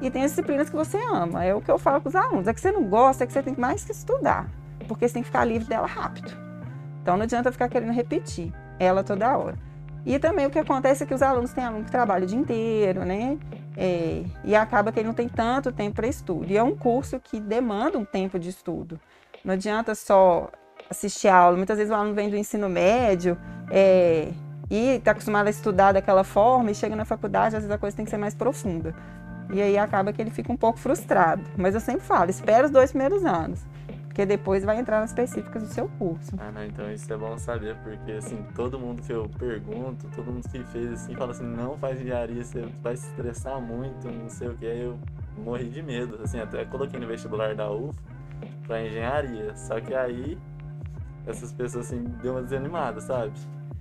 e 0.01 0.09
tem 0.09 0.23
as 0.23 0.31
disciplinas 0.31 0.69
que 0.69 0.75
você 0.75 0.97
ama. 1.11 1.43
É 1.43 1.53
o 1.53 1.61
que 1.61 1.71
eu 1.71 1.77
falo 1.77 2.01
com 2.01 2.09
os 2.09 2.15
alunos, 2.15 2.47
é 2.47 2.53
que 2.53 2.61
você 2.61 2.71
não 2.71 2.85
gosta, 2.85 3.23
é 3.23 3.27
que 3.27 3.33
você 3.33 3.43
tem 3.43 3.55
mais 3.57 3.83
que 3.83 3.91
estudar, 3.91 4.49
porque 4.87 5.07
você 5.07 5.15
tem 5.15 5.23
que 5.23 5.27
ficar 5.27 5.45
livre 5.45 5.67
dela 5.67 5.87
rápido. 5.87 6.31
Então, 7.01 7.17
não 7.17 7.23
adianta 7.23 7.51
ficar 7.51 7.67
querendo 7.67 7.91
repetir 7.91 8.53
ela 8.79 9.03
toda 9.03 9.37
hora. 9.37 9.57
E 10.05 10.19
também 10.19 10.45
o 10.45 10.49
que 10.49 10.59
acontece 10.59 11.03
é 11.03 11.05
que 11.05 11.13
os 11.13 11.21
alunos 11.21 11.53
têm 11.53 11.63
aluno 11.63 11.85
que 11.85 11.91
trabalha 11.91 12.23
o 12.23 12.27
dia 12.27 12.37
inteiro, 12.37 13.05
né? 13.05 13.37
É, 13.75 14.23
e 14.43 14.55
acaba 14.55 14.91
que 14.91 14.99
ele 14.99 15.07
não 15.07 15.13
tem 15.13 15.29
tanto 15.29 15.71
tempo 15.71 15.95
para 15.95 16.07
estudo. 16.07 16.51
E 16.51 16.57
é 16.57 16.63
um 16.63 16.75
curso 16.75 17.19
que 17.19 17.39
demanda 17.39 17.97
um 17.97 18.05
tempo 18.05 18.37
de 18.37 18.49
estudo. 18.49 18.99
Não 19.43 19.53
adianta 19.53 19.95
só 19.95 20.49
assistir 20.89 21.27
aula. 21.27 21.57
Muitas 21.57 21.77
vezes 21.77 21.91
o 21.91 21.95
aluno 21.95 22.13
vem 22.13 22.29
do 22.29 22.35
ensino 22.35 22.69
médio 22.69 23.37
é, 23.69 24.29
e 24.69 24.95
está 24.95 25.11
acostumado 25.11 25.47
a 25.47 25.49
estudar 25.49 25.91
daquela 25.91 26.23
forma 26.23 26.71
e 26.71 26.75
chega 26.75 26.95
na 26.95 27.05
faculdade, 27.05 27.55
às 27.55 27.63
vezes 27.63 27.71
a 27.71 27.77
coisa 27.77 27.95
tem 27.95 28.05
que 28.05 28.11
ser 28.11 28.17
mais 28.17 28.33
profunda. 28.33 28.95
E 29.51 29.61
aí 29.61 29.77
acaba 29.77 30.13
que 30.13 30.21
ele 30.21 30.31
fica 30.31 30.51
um 30.51 30.57
pouco 30.57 30.79
frustrado. 30.79 31.43
Mas 31.57 31.75
eu 31.75 31.81
sempre 31.81 32.01
falo, 32.01 32.29
espera 32.29 32.65
os 32.65 32.71
dois 32.71 32.91
primeiros 32.91 33.23
anos 33.25 33.59
porque 34.13 34.27
depois 34.27 34.63
vai 34.63 34.77
entrar 34.77 34.99
nas 34.99 35.09
específicas 35.09 35.63
do 35.63 35.69
seu 35.69 35.89
curso. 35.97 36.29
Ah, 36.37 36.51
não, 36.51 36.63
então 36.63 36.91
isso 36.91 37.11
é 37.11 37.17
bom 37.17 37.35
saber, 37.35 37.75
porque 37.77 38.11
assim, 38.11 38.45
todo 38.53 38.77
mundo 38.77 39.01
que 39.01 39.11
eu 39.11 39.27
pergunto, 39.39 40.07
todo 40.15 40.31
mundo 40.31 40.47
que 40.47 40.63
fez 40.65 40.93
assim, 40.93 41.15
fala 41.15 41.31
assim, 41.31 41.43
não 41.43 41.75
faz 41.79 41.99
engenharia, 41.99 42.43
você 42.43 42.61
vai 42.83 42.95
se 42.95 43.07
estressar 43.07 43.59
muito, 43.59 44.07
não 44.07 44.29
sei 44.29 44.49
o 44.49 44.55
que, 44.55 44.67
aí 44.67 44.81
eu 44.81 44.99
morri 45.35 45.67
de 45.67 45.81
medo, 45.81 46.19
assim, 46.23 46.39
até 46.39 46.63
coloquei 46.63 46.99
no 46.99 47.07
vestibular 47.07 47.55
da 47.55 47.71
UF 47.71 47.97
pra 48.67 48.85
engenharia, 48.85 49.55
só 49.55 49.81
que 49.81 49.95
aí 49.95 50.37
essas 51.27 51.51
pessoas 51.51 51.87
assim, 51.87 52.03
deu 52.21 52.33
uma 52.33 52.41
desanimada, 52.41 52.99
sabe? 53.01 53.31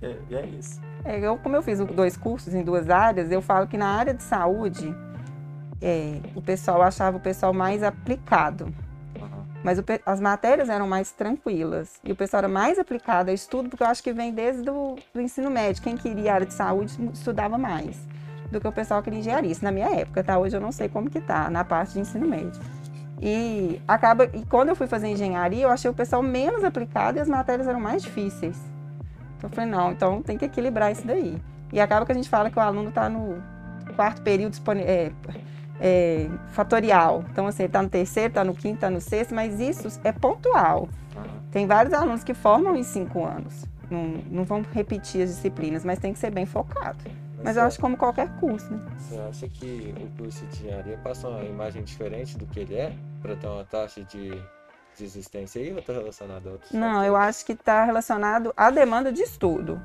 É, 0.01 0.17
e 0.29 0.35
é 0.35 0.45
isso. 0.45 0.81
É, 1.05 1.19
eu, 1.19 1.37
como 1.37 1.55
eu 1.55 1.61
fiz 1.61 1.79
dois 1.79 2.17
cursos 2.17 2.53
em 2.53 2.63
duas 2.63 2.89
áreas, 2.89 3.31
eu 3.31 3.41
falo 3.41 3.67
que 3.67 3.77
na 3.77 3.87
área 3.87 4.13
de 4.13 4.23
saúde, 4.23 4.95
é, 5.81 6.19
o 6.35 6.41
pessoal 6.41 6.81
achava 6.81 7.17
o 7.17 7.19
pessoal 7.19 7.53
mais 7.53 7.83
aplicado. 7.83 8.73
Mas 9.63 9.79
o, 9.79 9.83
as 10.05 10.19
matérias 10.19 10.67
eram 10.67 10.87
mais 10.87 11.11
tranquilas. 11.11 11.99
E 12.03 12.11
o 12.11 12.15
pessoal 12.15 12.39
era 12.39 12.49
mais 12.49 12.77
aplicado 12.77 13.31
a 13.31 13.33
estudo, 13.33 13.69
porque 13.69 13.83
eu 13.83 13.87
acho 13.87 14.03
que 14.03 14.11
vem 14.11 14.33
desde 14.33 14.61
do, 14.61 14.97
do 15.13 15.21
ensino 15.21 15.49
médio. 15.49 15.81
Quem 15.81 15.95
queria 15.95 16.33
área 16.33 16.45
de 16.45 16.53
saúde 16.53 16.93
estudava 17.13 17.57
mais 17.57 17.97
do 18.51 18.59
que 18.59 18.67
o 18.67 18.71
pessoal 18.71 19.01
que 19.01 19.05
queria 19.05 19.19
engenharia. 19.19 19.51
Isso 19.51 19.63
na 19.63 19.71
minha 19.71 19.89
época, 19.89 20.23
tá? 20.23 20.37
Hoje 20.37 20.55
eu 20.57 20.61
não 20.61 20.71
sei 20.71 20.89
como 20.89 21.09
que 21.09 21.21
tá, 21.21 21.49
na 21.49 21.63
parte 21.63 21.93
de 21.93 22.01
ensino 22.01 22.27
médio. 22.27 22.61
E 23.25 23.81
acaba 23.87 24.25
e 24.25 24.43
quando 24.43 24.67
eu 24.67 24.75
fui 24.75 24.85
fazer 24.85 25.07
engenharia, 25.07 25.63
eu 25.63 25.69
achei 25.69 25.89
o 25.89 25.93
pessoal 25.93 26.21
menos 26.21 26.61
aplicado 26.61 27.17
e 27.17 27.21
as 27.21 27.29
matérias 27.29 27.65
eram 27.69 27.79
mais 27.79 28.03
difíceis. 28.03 28.57
Então 29.37 29.49
eu 29.49 29.55
falei, 29.55 29.69
não, 29.69 29.93
então 29.93 30.21
tem 30.21 30.37
que 30.37 30.43
equilibrar 30.43 30.91
isso 30.91 31.07
daí. 31.07 31.41
E 31.71 31.79
acaba 31.79 32.05
que 32.05 32.11
a 32.11 32.15
gente 32.15 32.27
fala 32.27 32.51
que 32.51 32.59
o 32.59 32.61
aluno 32.61 32.89
está 32.89 33.07
no 33.07 33.41
quarto 33.95 34.21
período 34.23 34.57
é, 34.85 35.13
é, 35.79 36.29
fatorial. 36.49 37.23
Então, 37.31 37.47
assim, 37.47 37.63
está 37.63 37.81
no 37.81 37.87
terceiro, 37.87 38.27
está 38.27 38.43
no 38.43 38.53
quinto, 38.53 38.75
está 38.75 38.89
no 38.89 38.99
sexto, 38.99 39.33
mas 39.33 39.57
isso 39.57 40.01
é 40.03 40.11
pontual. 40.11 40.89
Tem 41.49 41.65
vários 41.65 41.93
alunos 41.93 42.25
que 42.25 42.33
formam 42.33 42.75
em 42.75 42.83
cinco 42.83 43.23
anos. 43.23 43.65
Não, 43.89 44.03
não 44.29 44.43
vão 44.43 44.65
repetir 44.73 45.23
as 45.23 45.29
disciplinas, 45.29 45.85
mas 45.85 45.97
tem 45.97 46.11
que 46.11 46.19
ser 46.19 46.29
bem 46.29 46.45
focado. 46.45 46.97
Mas, 47.41 47.57
eu 47.57 47.63
acho 47.63 47.79
como 47.79 47.95
qualquer 47.97 48.29
curso. 48.39 48.73
Né? 48.73 48.79
Você 48.97 49.17
acha 49.17 49.49
que 49.49 49.93
o 49.97 50.17
curso 50.17 50.45
de 50.45 50.63
engenharia 50.63 50.97
passa 50.97 51.27
uma 51.27 51.43
imagem 51.43 51.83
diferente 51.83 52.37
do 52.37 52.45
que 52.45 52.59
ele 52.61 52.75
é? 52.75 52.93
Para 53.23 53.35
ter 53.35 53.47
uma 53.47 53.65
taxa 53.65 54.03
de 54.03 54.39
desistência 54.95 55.59
aí 55.59 55.73
ou 55.73 55.79
está 55.79 55.93
relacionado 55.93 56.47
a 56.47 56.51
outros? 56.51 56.71
Não, 56.71 56.81
fatores? 56.81 57.07
eu 57.07 57.15
acho 57.15 57.45
que 57.45 57.53
está 57.53 57.83
relacionado 57.83 58.53
à 58.55 58.69
demanda 58.69 59.11
de 59.11 59.23
estudo. 59.23 59.81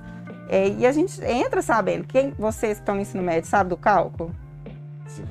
É, 0.50 0.68
e 0.68 0.86
a 0.86 0.92
gente 0.92 1.24
entra 1.24 1.62
sabendo, 1.62 2.06
quem 2.06 2.32
vocês 2.32 2.76
que 2.76 2.82
estão 2.82 2.94
no 2.94 3.00
ensino 3.00 3.22
médio 3.22 3.48
sabe 3.48 3.70
do 3.70 3.76
cálculo? 3.78 4.34
Sim 5.06 5.24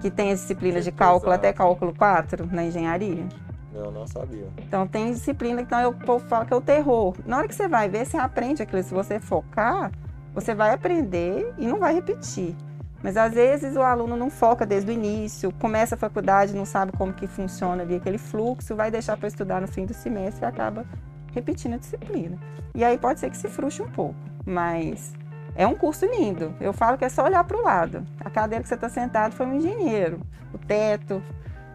que 0.00 0.10
tem 0.10 0.32
as 0.32 0.40
disciplinas 0.40 0.84
de 0.84 0.92
cálculo 0.92 1.32
até 1.32 1.52
cálculo 1.52 1.94
4 1.94 2.46
na 2.46 2.64
engenharia? 2.64 3.26
Eu 3.74 3.90
não 3.90 4.06
sabia. 4.06 4.48
Então 4.56 4.86
tem 4.86 5.12
disciplina 5.12 5.64
que 5.64 5.74
então, 5.74 5.90
o 5.90 5.94
povo 5.94 6.26
fala 6.26 6.44
que 6.44 6.52
é 6.52 6.56
o 6.56 6.60
terror. 6.60 7.14
Na 7.24 7.38
hora 7.38 7.48
que 7.48 7.54
você 7.54 7.68
vai 7.68 7.88
ver, 7.88 8.06
você 8.06 8.16
aprende 8.16 8.62
aquilo. 8.62 8.82
Se 8.82 8.92
você 8.92 9.20
focar, 9.20 9.92
você 10.34 10.54
vai 10.54 10.72
aprender 10.72 11.52
e 11.58 11.66
não 11.66 11.78
vai 11.78 11.94
repetir. 11.94 12.56
Mas 13.02 13.16
às 13.16 13.32
vezes 13.32 13.76
o 13.76 13.82
aluno 13.82 14.16
não 14.16 14.28
foca 14.28 14.66
desde 14.66 14.90
o 14.90 14.92
início, 14.92 15.52
começa 15.60 15.94
a 15.94 15.98
faculdade, 15.98 16.54
não 16.54 16.64
sabe 16.64 16.92
como 16.92 17.12
que 17.12 17.26
funciona 17.26 17.82
ali 17.82 17.96
aquele 17.96 18.18
fluxo, 18.18 18.74
vai 18.74 18.90
deixar 18.90 19.16
para 19.16 19.28
estudar 19.28 19.60
no 19.60 19.68
fim 19.68 19.86
do 19.86 19.94
semestre 19.94 20.44
e 20.44 20.46
acaba 20.46 20.84
repetindo 21.32 21.74
a 21.74 21.78
disciplina. 21.78 22.38
E 22.74 22.84
aí 22.84 22.98
pode 22.98 23.20
ser 23.20 23.30
que 23.30 23.36
se 23.36 23.48
frustre 23.48 23.82
um 23.82 23.90
pouco, 23.90 24.18
mas 24.44 25.14
é 25.54 25.66
um 25.66 25.74
curso 25.74 26.06
lindo. 26.06 26.54
Eu 26.60 26.72
falo 26.72 26.98
que 26.98 27.04
é 27.04 27.08
só 27.08 27.24
olhar 27.24 27.44
para 27.44 27.56
o 27.56 27.62
lado. 27.62 28.04
A 28.20 28.30
cadeira 28.30 28.62
que 28.62 28.68
você 28.68 28.74
está 28.74 28.88
sentado 28.88 29.34
foi 29.34 29.46
um 29.46 29.54
engenheiro. 29.54 30.20
O 30.52 30.58
teto, 30.58 31.22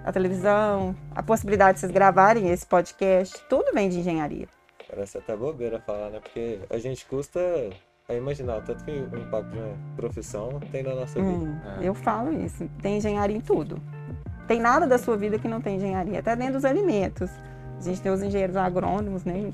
a 0.03 0.11
televisão, 0.11 0.95
a 1.15 1.23
possibilidade 1.23 1.75
de 1.75 1.79
vocês 1.81 1.91
gravarem 1.91 2.49
esse 2.49 2.65
podcast, 2.65 3.41
tudo 3.49 3.73
vem 3.73 3.89
de 3.89 3.99
engenharia. 3.99 4.47
Parece 4.89 5.17
até 5.17 5.35
bobeira 5.35 5.79
falar, 5.79 6.09
né? 6.09 6.19
Porque 6.19 6.59
a 6.69 6.77
gente 6.77 7.05
custa 7.05 7.39
a 8.07 8.13
imaginar 8.13 8.61
tanto 8.61 8.83
que 8.83 8.91
o 8.91 9.17
impacto 9.17 9.49
de 9.49 9.57
uma 9.57 9.75
profissão 9.95 10.59
tem 10.71 10.83
na 10.83 10.93
nossa 10.93 11.21
vida. 11.21 11.31
Hum, 11.31 11.57
é. 11.79 11.87
Eu 11.87 11.93
falo 11.93 12.33
isso. 12.33 12.67
Tem 12.81 12.97
engenharia 12.97 13.35
em 13.35 13.41
tudo. 13.41 13.79
Tem 14.47 14.59
nada 14.59 14.85
da 14.85 14.97
sua 14.97 15.15
vida 15.15 15.39
que 15.39 15.47
não 15.47 15.61
tem 15.61 15.77
engenharia, 15.77 16.19
até 16.19 16.35
dentro 16.35 16.55
dos 16.55 16.65
alimentos. 16.65 17.31
A 17.79 17.81
gente 17.81 18.01
tem 18.01 18.11
os 18.11 18.21
engenheiros 18.21 18.57
agrônomos, 18.57 19.23
né? 19.23 19.51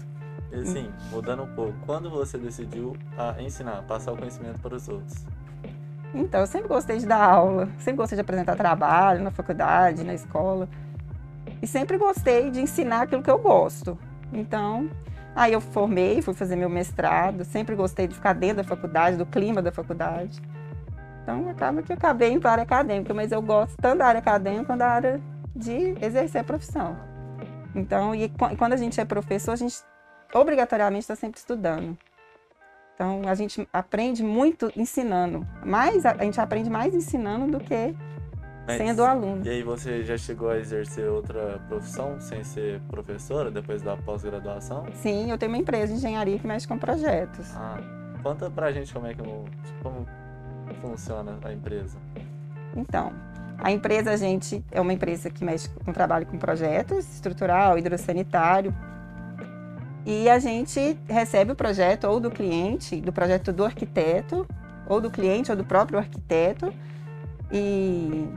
Assim, 0.52 0.92
mudando 1.12 1.44
um 1.44 1.56
pouco, 1.56 1.74
quando 1.86 2.10
você 2.10 2.38
decidiu 2.38 2.98
a 3.16 3.40
ensinar, 3.40 3.84
passar 3.84 4.14
o 4.14 4.18
conhecimento 4.18 4.60
para 4.60 4.76
os 4.76 4.90
outros? 4.90 5.24
Então, 6.12 6.40
eu 6.40 6.48
sempre 6.48 6.68
gostei 6.68 6.98
de 6.98 7.06
dar 7.06 7.24
aula, 7.24 7.70
sempre 7.78 7.98
gostei 7.98 8.16
de 8.16 8.22
apresentar 8.22 8.56
trabalho 8.56 9.24
na 9.24 9.30
faculdade, 9.30 10.04
na 10.04 10.16
escola. 10.16 10.68
E 11.62 11.68
sempre 11.68 11.98
gostei 12.00 12.50
de 12.50 12.62
ensinar 12.62 13.04
aquilo 13.04 13.22
que 13.22 13.30
eu 13.30 13.38
gosto. 13.38 13.96
Então, 14.34 14.90
aí 15.40 15.54
eu 15.54 15.62
formei, 15.62 16.22
fui 16.22 16.34
fazer 16.34 16.58
meu 16.58 16.70
mestrado, 16.70 17.46
sempre 17.46 17.74
gostei 17.74 18.08
de 18.08 18.14
ficar 18.14 18.34
dentro 18.34 18.58
da 18.58 18.64
faculdade, 18.66 19.16
do 19.16 19.26
clima 19.26 19.62
da 19.62 19.72
faculdade. 19.72 20.42
Então, 21.24 21.48
acaba 21.50 21.82
que 21.82 21.94
eu 21.94 21.96
acabei 21.96 22.34
indo 22.34 22.42
para 22.42 22.50
a 22.50 22.54
área 22.54 22.64
acadêmica, 22.64 23.14
mas 23.14 23.32
eu 23.32 23.42
gosto 23.42 23.78
tanto 23.78 24.00
da 24.00 24.08
área 24.08 24.20
acadêmica 24.20 24.66
quanto 24.66 24.80
da 24.80 24.90
área 24.90 25.22
de 25.56 25.96
exercer 26.02 26.42
a 26.42 26.44
profissão. 26.44 26.98
Então, 27.74 28.14
e 28.14 28.30
quando 28.58 28.74
a 28.74 28.78
gente 28.78 29.00
é 29.00 29.06
professor, 29.06 29.54
a 29.54 29.56
gente 29.56 29.78
obrigatoriamente 30.34 31.04
está 31.04 31.16
sempre 31.16 31.40
estudando. 31.40 31.98
Então, 32.96 33.22
a 33.26 33.34
gente 33.34 33.66
aprende 33.72 34.22
muito 34.22 34.70
ensinando. 34.76 35.48
Mais, 35.66 36.06
a 36.06 36.22
gente 36.22 36.42
aprende 36.42 36.70
mais 36.70 36.94
ensinando 36.94 37.58
do 37.58 37.64
que 37.64 37.96
Mas, 38.70 38.78
sendo 38.78 39.04
aluno. 39.04 39.42
E 39.44 39.50
aí, 39.50 39.64
você 39.64 40.04
já 40.04 40.18
chegou 40.18 40.50
a 40.50 40.58
exercer 40.58 41.10
outra 41.10 41.60
profissão 41.68 42.20
sem 42.20 42.44
ser 42.44 42.80
professora, 42.82 43.50
depois 43.50 43.82
da 43.82 43.98
pós-graduação? 43.98 44.86
Sim, 44.94 45.32
eu 45.32 45.38
tenho 45.38 45.52
uma 45.52 45.58
empresa 45.58 45.88
de 45.88 45.94
engenharia 45.94 46.38
que 46.38 46.46
mexe 46.46 46.68
com 46.68 46.78
projetos. 46.78 47.52
Ah, 47.56 47.80
conta 48.22 48.50
pra 48.50 48.72
gente 48.72 48.94
como 48.94 49.08
é 49.08 49.14
que 49.14 49.22
como 49.82 50.06
funciona 50.82 51.40
a 51.44 51.52
empresa. 51.52 51.98
Então, 52.76 53.12
a 53.58 53.72
empresa, 53.72 54.12
a 54.12 54.18
gente, 54.18 54.64
é 54.72 54.80
uma 54.80 54.94
empresa 54.94 55.30
que 55.30 55.44
mexe 55.44 55.68
com 55.70 55.92
trabalho 55.92 56.26
com 56.28 56.38
projetos, 56.38 57.12
estrutural, 57.16 57.78
hidrossanitário, 57.78 58.74
e 60.06 60.30
a 60.30 60.40
gente 60.40 60.98
recebe 61.08 61.52
o 61.52 61.56
projeto 61.56 62.06
ou 62.06 62.20
do 62.20 62.32
cliente, 62.32 63.02
do 63.02 63.12
projeto 63.12 63.52
do 63.52 63.66
arquiteto, 63.66 64.48
ou 64.88 65.02
do 65.02 65.12
cliente 65.12 65.52
ou 65.52 65.58
do 65.58 65.64
próprio 65.64 66.00
arquiteto. 66.00 66.74
E 67.52 68.28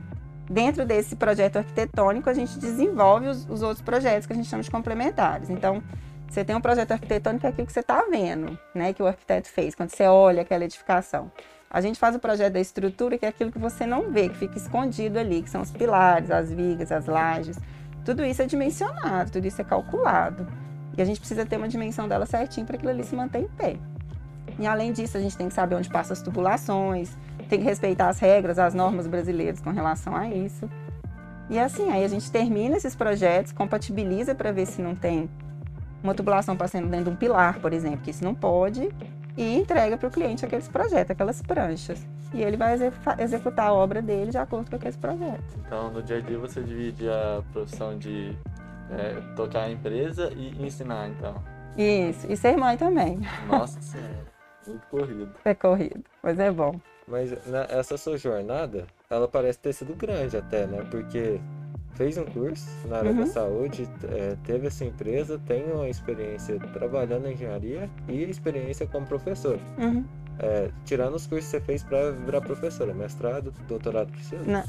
dentro 0.52 0.84
desse 0.84 1.16
projeto 1.16 1.56
arquitetônico, 1.56 2.28
a 2.28 2.34
gente 2.34 2.58
desenvolve 2.58 3.28
os, 3.28 3.48
os 3.48 3.62
outros 3.62 3.80
projetos 3.80 4.26
que 4.26 4.32
a 4.32 4.36
gente 4.36 4.48
chama 4.48 4.62
de 4.62 4.70
complementares. 4.70 5.48
Então, 5.48 5.82
você 6.28 6.44
tem 6.44 6.54
um 6.54 6.60
projeto 6.60 6.92
arquitetônico, 6.92 7.46
é 7.46 7.48
aquilo 7.48 7.66
que 7.66 7.72
você 7.72 7.80
está 7.80 8.04
vendo, 8.10 8.58
né, 8.74 8.92
que 8.92 9.02
o 9.02 9.06
arquiteto 9.06 9.48
fez, 9.48 9.74
quando 9.74 9.90
você 9.90 10.06
olha 10.06 10.42
aquela 10.42 10.64
edificação. 10.64 11.32
A 11.70 11.80
gente 11.80 11.98
faz 11.98 12.14
o 12.14 12.18
projeto 12.18 12.52
da 12.52 12.60
estrutura, 12.60 13.16
que 13.16 13.24
é 13.24 13.28
aquilo 13.28 13.50
que 13.50 13.58
você 13.58 13.86
não 13.86 14.10
vê, 14.10 14.28
que 14.28 14.36
fica 14.36 14.58
escondido 14.58 15.18
ali, 15.18 15.42
que 15.42 15.48
são 15.48 15.62
os 15.62 15.70
pilares, 15.70 16.30
as 16.30 16.52
vigas, 16.52 16.92
as 16.92 17.06
lajes. 17.06 17.58
Tudo 18.04 18.22
isso 18.24 18.42
é 18.42 18.46
dimensionado, 18.46 19.30
tudo 19.30 19.46
isso 19.46 19.60
é 19.60 19.64
calculado. 19.64 20.46
E 20.96 21.00
a 21.00 21.04
gente 21.04 21.18
precisa 21.18 21.46
ter 21.46 21.56
uma 21.56 21.68
dimensão 21.68 22.06
dela 22.06 22.26
certinho 22.26 22.66
para 22.66 22.76
aquilo 22.76 22.90
ali 22.90 23.02
se 23.04 23.16
manter 23.16 23.38
em 23.38 23.48
pé. 23.48 23.76
E 24.58 24.66
além 24.66 24.92
disso, 24.92 25.16
a 25.16 25.20
gente 25.20 25.36
tem 25.36 25.48
que 25.48 25.54
saber 25.54 25.74
onde 25.74 25.88
passam 25.88 26.12
as 26.12 26.22
tubulações, 26.22 27.16
tem 27.48 27.58
que 27.58 27.64
respeitar 27.64 28.08
as 28.08 28.18
regras, 28.18 28.58
as 28.58 28.74
normas 28.74 29.06
brasileiras 29.06 29.60
com 29.60 29.70
relação 29.70 30.14
a 30.16 30.28
isso. 30.28 30.68
E 31.50 31.58
assim, 31.58 31.90
aí 31.90 32.04
a 32.04 32.08
gente 32.08 32.30
termina 32.30 32.76
esses 32.76 32.94
projetos, 32.94 33.52
compatibiliza 33.52 34.34
para 34.34 34.52
ver 34.52 34.66
se 34.66 34.80
não 34.80 34.94
tem 34.94 35.28
uma 36.02 36.14
tubulação 36.14 36.56
passando 36.56 36.88
dentro 36.88 37.06
de 37.06 37.10
um 37.10 37.16
pilar, 37.16 37.60
por 37.60 37.72
exemplo, 37.72 38.00
que 38.00 38.10
isso 38.10 38.24
não 38.24 38.34
pode, 38.34 38.90
e 39.36 39.56
entrega 39.56 39.96
para 39.96 40.08
o 40.08 40.10
cliente 40.10 40.44
aqueles 40.44 40.68
projetos, 40.68 41.10
aquelas 41.10 41.42
pranchas. 41.42 42.06
E 42.34 42.42
ele 42.42 42.56
vai 42.56 42.78
executar 43.18 43.66
a 43.66 43.72
obra 43.72 44.00
dele 44.00 44.30
de 44.30 44.38
acordo 44.38 44.70
com 44.70 44.76
aqueles 44.76 44.96
projetos. 44.96 45.54
Então, 45.66 45.90
no 45.90 46.02
dia 46.02 46.16
a 46.16 46.20
dia, 46.20 46.38
você 46.38 46.62
divide 46.62 47.08
a 47.08 47.42
profissão 47.52 47.98
de 47.98 48.36
é, 48.90 49.20
tocar 49.36 49.64
a 49.64 49.70
empresa 49.70 50.32
e 50.34 50.64
ensinar, 50.64 51.08
então. 51.08 51.34
Isso, 51.76 52.26
e 52.30 52.36
ser 52.36 52.56
mãe 52.56 52.76
também. 52.76 53.20
Nossa 53.46 53.80
Senhora, 53.80 54.31
muito 54.66 54.86
corrido. 54.88 55.34
É 55.44 55.54
corrido, 55.54 56.04
mas 56.22 56.38
é 56.38 56.50
bom. 56.50 56.80
Mas 57.06 57.30
né, 57.46 57.66
essa 57.68 57.96
sua 57.96 58.16
jornada, 58.16 58.86
ela 59.10 59.26
parece 59.26 59.58
ter 59.58 59.72
sido 59.72 59.94
grande 59.94 60.36
até, 60.36 60.66
né? 60.66 60.86
Porque 60.90 61.40
fez 61.94 62.16
um 62.16 62.24
curso 62.24 62.66
na 62.88 62.98
área 62.98 63.10
uhum. 63.10 63.18
da 63.18 63.26
saúde, 63.26 63.88
é, 64.08 64.36
teve 64.44 64.66
essa 64.66 64.84
empresa, 64.84 65.40
tem 65.46 65.64
uma 65.72 65.88
experiência 65.88 66.58
trabalhando 66.72 67.26
em 67.26 67.32
engenharia 67.32 67.90
e 68.08 68.22
experiência 68.24 68.86
como 68.86 69.06
professor. 69.06 69.58
Uhum. 69.78 70.04
É, 70.38 70.70
tirando 70.84 71.14
os 71.14 71.26
cursos 71.26 71.50
que 71.50 71.58
você 71.58 71.64
fez 71.64 71.84
para 71.84 72.12
virar 72.12 72.40
professora, 72.40 72.94
mestrado, 72.94 73.52
doutorado 73.68 74.10
precisa? 74.10 74.42
Não. 74.44 74.64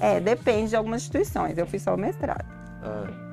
É, 0.00 0.18
depende 0.20 0.70
de 0.70 0.76
algumas 0.76 1.02
instituições. 1.02 1.58
Eu 1.58 1.66
fiz 1.66 1.82
só 1.82 1.94
o 1.94 1.98
mestrado. 1.98 2.46
Ah. 2.82 3.32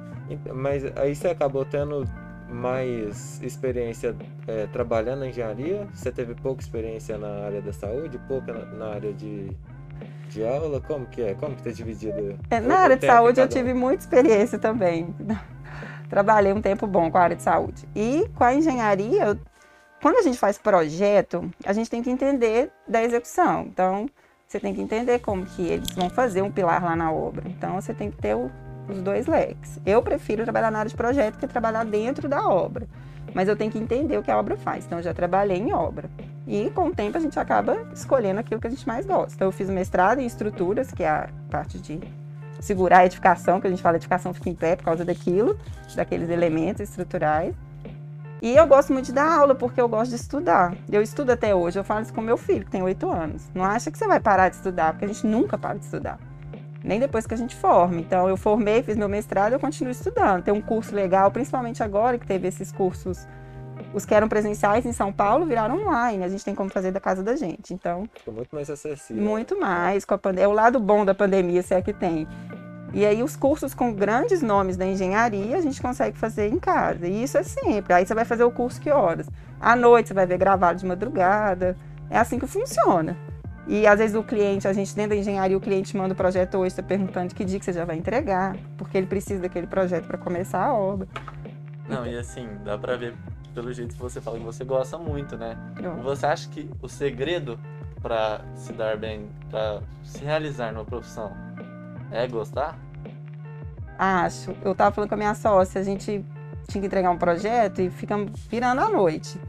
Mas 0.53 0.83
aí 0.97 1.15
você 1.15 1.29
acabou 1.29 1.65
tendo 1.65 2.05
mais 2.49 3.41
experiência 3.41 4.15
é, 4.47 4.67
trabalhando 4.67 5.19
na 5.19 5.27
engenharia? 5.27 5.87
Você 5.93 6.11
teve 6.11 6.33
pouca 6.35 6.61
experiência 6.61 7.17
na 7.17 7.45
área 7.45 7.61
da 7.61 7.71
saúde, 7.71 8.19
pouca 8.27 8.53
na, 8.53 8.65
na 8.65 8.85
área 8.93 9.13
de, 9.13 9.51
de 10.29 10.45
aula? 10.45 10.81
Como 10.81 11.05
que 11.05 11.21
é? 11.21 11.33
Como 11.35 11.55
que 11.55 11.63
tá 11.63 11.71
dividido? 11.71 12.37
É, 12.49 12.59
na 12.59 12.79
área 12.79 12.97
de 12.97 13.05
saúde 13.05 13.39
eu 13.39 13.47
tive 13.47 13.73
muita 13.73 14.03
experiência 14.03 14.57
também. 14.57 15.13
Trabalhei 16.09 16.51
um 16.51 16.61
tempo 16.61 16.87
bom 16.87 17.11
com 17.11 17.17
a 17.17 17.21
área 17.21 17.35
de 17.35 17.43
saúde. 17.43 17.87
E 17.95 18.27
com 18.35 18.43
a 18.43 18.53
engenharia, 18.53 19.39
quando 20.01 20.17
a 20.17 20.21
gente 20.21 20.37
faz 20.37 20.57
projeto, 20.57 21.49
a 21.63 21.71
gente 21.71 21.89
tem 21.89 22.01
que 22.01 22.09
entender 22.09 22.71
da 22.87 23.03
execução. 23.03 23.67
Então, 23.67 24.09
você 24.47 24.59
tem 24.59 24.73
que 24.73 24.81
entender 24.81 25.19
como 25.19 25.45
que 25.45 25.61
eles 25.61 25.91
vão 25.91 26.09
fazer 26.09 26.41
um 26.41 26.51
pilar 26.51 26.83
lá 26.83 26.95
na 26.95 27.11
obra. 27.11 27.43
Então, 27.47 27.79
você 27.79 27.93
tem 27.93 28.09
que 28.09 28.17
ter 28.17 28.35
o 28.35 28.49
os 28.91 29.01
dois 29.01 29.27
leques. 29.27 29.79
Eu 29.85 30.01
prefiro 30.01 30.43
trabalhar 30.43 30.71
na 30.71 30.79
área 30.79 30.89
de 30.89 30.95
projeto 30.95 31.37
que 31.37 31.47
trabalhar 31.47 31.85
dentro 31.85 32.27
da 32.27 32.47
obra. 32.47 32.87
Mas 33.33 33.47
eu 33.47 33.55
tenho 33.55 33.71
que 33.71 33.77
entender 33.77 34.17
o 34.17 34.23
que 34.23 34.31
a 34.31 34.37
obra 34.37 34.57
faz. 34.57 34.85
Então, 34.85 34.99
eu 34.99 35.03
já 35.03 35.13
trabalhei 35.13 35.57
em 35.57 35.73
obra. 35.73 36.09
E 36.47 36.69
com 36.71 36.87
o 36.87 36.95
tempo 36.95 37.17
a 37.17 37.21
gente 37.21 37.39
acaba 37.39 37.77
escolhendo 37.93 38.39
aquilo 38.39 38.59
que 38.59 38.67
a 38.67 38.69
gente 38.69 38.87
mais 38.87 39.05
gosta. 39.05 39.35
Então, 39.35 39.47
eu 39.47 39.51
fiz 39.51 39.69
mestrado 39.69 40.19
em 40.19 40.25
estruturas, 40.25 40.91
que 40.91 41.03
é 41.03 41.09
a 41.09 41.29
parte 41.49 41.77
de 41.77 41.99
segurar 42.59 42.99
a 42.99 43.05
edificação, 43.05 43.61
que 43.61 43.67
a 43.67 43.69
gente 43.69 43.81
fala 43.81 43.97
edificação 43.97 44.33
fica 44.33 44.49
em 44.49 44.55
pé 44.55 44.75
por 44.75 44.83
causa 44.83 45.05
daquilo, 45.05 45.57
daqueles 45.95 46.29
elementos 46.29 46.81
estruturais. 46.81 47.53
E 48.41 48.55
eu 48.55 48.65
gosto 48.67 48.93
muito 48.93 49.07
de 49.07 49.13
dar 49.13 49.31
aula, 49.31 49.53
porque 49.53 49.79
eu 49.79 49.87
gosto 49.87 50.09
de 50.09 50.15
estudar. 50.15 50.73
Eu 50.91 51.01
estudo 51.01 51.31
até 51.31 51.53
hoje, 51.53 51.77
eu 51.77 51.83
falo 51.83 52.01
isso 52.01 52.13
com 52.13 52.21
meu 52.21 52.37
filho, 52.37 52.65
que 52.65 52.71
tem 52.71 52.81
oito 52.81 53.09
anos. 53.11 53.49
Não 53.53 53.63
acha 53.63 53.91
que 53.91 53.97
você 53.97 54.07
vai 54.07 54.19
parar 54.19 54.49
de 54.49 54.55
estudar, 54.55 54.93
porque 54.93 55.05
a 55.05 55.07
gente 55.07 55.27
nunca 55.27 55.57
para 55.57 55.77
de 55.77 55.85
estudar 55.85 56.17
nem 56.83 56.99
depois 56.99 57.27
que 57.27 57.33
a 57.33 57.37
gente 57.37 57.55
forma. 57.55 57.99
Então, 57.99 58.29
eu 58.29 58.37
formei, 58.37 58.81
fiz 58.81 58.95
meu 58.95 59.09
mestrado, 59.09 59.53
eu 59.53 59.59
continuo 59.59 59.91
estudando. 59.91 60.43
Tem 60.43 60.53
um 60.53 60.61
curso 60.61 60.95
legal, 60.95 61.29
principalmente 61.31 61.83
agora 61.83 62.17
que 62.17 62.25
teve 62.25 62.47
esses 62.47 62.71
cursos, 62.71 63.27
os 63.93 64.05
que 64.05 64.13
eram 64.13 64.27
presenciais 64.27 64.85
em 64.85 64.93
São 64.93 65.11
Paulo 65.11 65.45
viraram 65.45 65.75
online. 65.81 66.23
A 66.23 66.29
gente 66.29 66.43
tem 66.43 66.55
como 66.55 66.69
fazer 66.69 66.91
da 66.91 66.99
casa 66.99 67.23
da 67.23 67.35
gente. 67.35 67.73
Então, 67.73 68.07
ficou 68.13 68.33
muito 68.33 68.53
mais 68.55 68.69
acessível. 68.69 69.21
Muito 69.21 69.59
mais. 69.59 70.05
Com 70.05 70.13
a 70.13 70.17
pande... 70.17 70.41
É 70.41 70.47
o 70.47 70.51
lado 70.51 70.79
bom 70.79 71.03
da 71.03 71.13
pandemia, 71.13 71.61
se 71.61 71.73
é 71.73 71.81
que 71.81 71.93
tem. 71.93 72.27
E 72.93 73.05
aí, 73.05 73.21
os 73.21 73.35
cursos 73.35 73.73
com 73.73 73.93
grandes 73.93 74.41
nomes 74.41 74.75
da 74.75 74.85
engenharia, 74.85 75.57
a 75.57 75.61
gente 75.61 75.81
consegue 75.81 76.17
fazer 76.17 76.47
em 76.47 76.57
casa. 76.57 77.07
E 77.07 77.23
isso 77.23 77.37
é 77.37 77.43
sempre. 77.43 77.93
Aí, 77.93 78.05
você 78.05 78.15
vai 78.15 78.25
fazer 78.25 78.43
o 78.43 78.51
curso 78.51 78.79
que 78.81 78.89
horas? 78.89 79.27
À 79.59 79.75
noite, 79.75 80.07
você 80.07 80.13
vai 80.13 80.25
ver 80.25 80.37
gravado 80.37 80.79
de 80.79 80.85
madrugada. 80.85 81.75
É 82.09 82.17
assim 82.17 82.39
que 82.39 82.47
funciona. 82.47 83.17
E 83.69 83.85
às 83.85 83.99
vezes 83.99 84.15
o 84.15 84.23
cliente, 84.23 84.67
a 84.67 84.73
gente 84.73 84.95
dentro 84.95 85.11
da 85.11 85.15
engenharia, 85.15 85.55
o 85.55 85.61
cliente 85.61 85.95
manda 85.95 86.15
o 86.15 86.17
projeto 86.17 86.57
hoje, 86.57 86.69
está 86.69 86.81
perguntando 86.81 87.35
que 87.35 87.45
dia 87.45 87.59
que 87.59 87.65
você 87.65 87.71
já 87.71 87.85
vai 87.85 87.97
entregar, 87.97 88.57
porque 88.75 88.97
ele 88.97 89.05
precisa 89.05 89.43
daquele 89.43 89.67
projeto 89.67 90.07
para 90.07 90.17
começar 90.17 90.65
a 90.65 90.73
obra. 90.73 91.07
Não, 91.87 92.03
e 92.03 92.17
assim, 92.17 92.49
dá 92.65 92.79
para 92.79 92.97
ver 92.97 93.13
pelo 93.53 93.71
jeito 93.71 93.93
que 93.93 94.01
você 94.01 94.19
fala 94.19 94.39
que 94.39 94.43
você 94.43 94.63
gosta 94.63 94.97
muito, 94.97 95.37
né? 95.37 95.55
Eu. 95.79 95.97
Você 95.97 96.25
acha 96.25 96.49
que 96.49 96.67
o 96.81 96.89
segredo 96.89 97.59
para 98.01 98.41
se 98.55 98.73
dar 98.73 98.97
bem, 98.97 99.29
para 99.51 99.81
se 100.03 100.25
realizar 100.25 100.73
numa 100.73 100.85
profissão 100.85 101.31
é 102.11 102.27
gostar? 102.27 102.75
Acho. 103.99 104.55
Eu 104.63 104.73
tava 104.73 104.95
falando 104.95 105.09
com 105.09 105.15
a 105.15 105.17
minha 105.17 105.35
sócia, 105.35 105.79
a 105.79 105.83
gente 105.83 106.25
tinha 106.67 106.81
que 106.81 106.87
entregar 106.87 107.11
um 107.11 107.19
projeto 107.19 107.81
e 107.81 107.91
ficamos 107.91 108.31
virando 108.47 108.81
à 108.81 108.89
noite. 108.89 109.39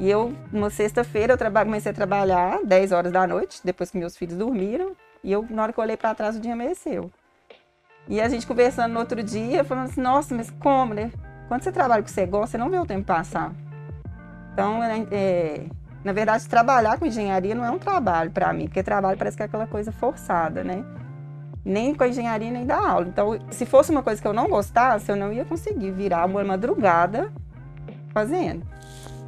E 0.00 0.08
eu, 0.08 0.34
uma 0.50 0.70
sexta-feira, 0.70 1.34
eu 1.34 1.64
comecei 1.66 1.92
a 1.92 1.94
trabalhar 1.94 2.60
10 2.64 2.90
horas 2.90 3.12
da 3.12 3.26
noite, 3.26 3.60
depois 3.62 3.90
que 3.90 3.98
meus 3.98 4.16
filhos 4.16 4.34
dormiram. 4.34 4.96
E 5.22 5.30
eu, 5.30 5.46
na 5.50 5.62
hora 5.62 5.74
que 5.74 5.78
eu 5.78 5.84
olhei 5.84 5.94
para 5.94 6.14
trás, 6.14 6.34
o 6.36 6.40
dia 6.40 6.54
amanheceu. 6.54 7.10
E 8.08 8.18
a 8.18 8.26
gente 8.26 8.46
conversando 8.46 8.94
no 8.94 8.98
outro 8.98 9.22
dia, 9.22 9.62
falando 9.62 9.90
assim, 9.90 10.00
nossa, 10.00 10.34
mas 10.34 10.50
como, 10.52 10.94
né? 10.94 11.12
Quando 11.48 11.64
você 11.64 11.70
trabalha 11.70 12.00
com 12.00 12.06
o 12.06 12.08
que 12.08 12.12
você 12.12 12.24
gosta, 12.24 12.52
você 12.52 12.56
não 12.56 12.70
vê 12.70 12.78
o 12.78 12.86
tempo 12.86 13.04
passar. 13.04 13.52
Então, 14.54 14.82
é, 14.82 15.06
é, 15.10 15.66
na 16.02 16.14
verdade, 16.14 16.48
trabalhar 16.48 16.98
com 16.98 17.04
engenharia 17.04 17.54
não 17.54 17.66
é 17.66 17.70
um 17.70 17.78
trabalho 17.78 18.30
para 18.30 18.54
mim, 18.54 18.68
porque 18.68 18.82
trabalho 18.82 19.18
parece 19.18 19.36
que 19.36 19.42
é 19.42 19.46
aquela 19.46 19.66
coisa 19.66 19.92
forçada, 19.92 20.64
né? 20.64 20.82
Nem 21.62 21.94
com 21.94 22.04
a 22.04 22.08
engenharia, 22.08 22.50
nem 22.50 22.64
da 22.64 22.78
aula. 22.78 23.06
Então, 23.06 23.38
se 23.50 23.66
fosse 23.66 23.90
uma 23.90 24.02
coisa 24.02 24.22
que 24.22 24.26
eu 24.26 24.32
não 24.32 24.48
gostasse, 24.48 25.10
eu 25.10 25.16
não 25.16 25.30
ia 25.30 25.44
conseguir 25.44 25.90
virar 25.90 26.24
uma 26.24 26.42
madrugada 26.42 27.30
fazendo. 28.14 28.66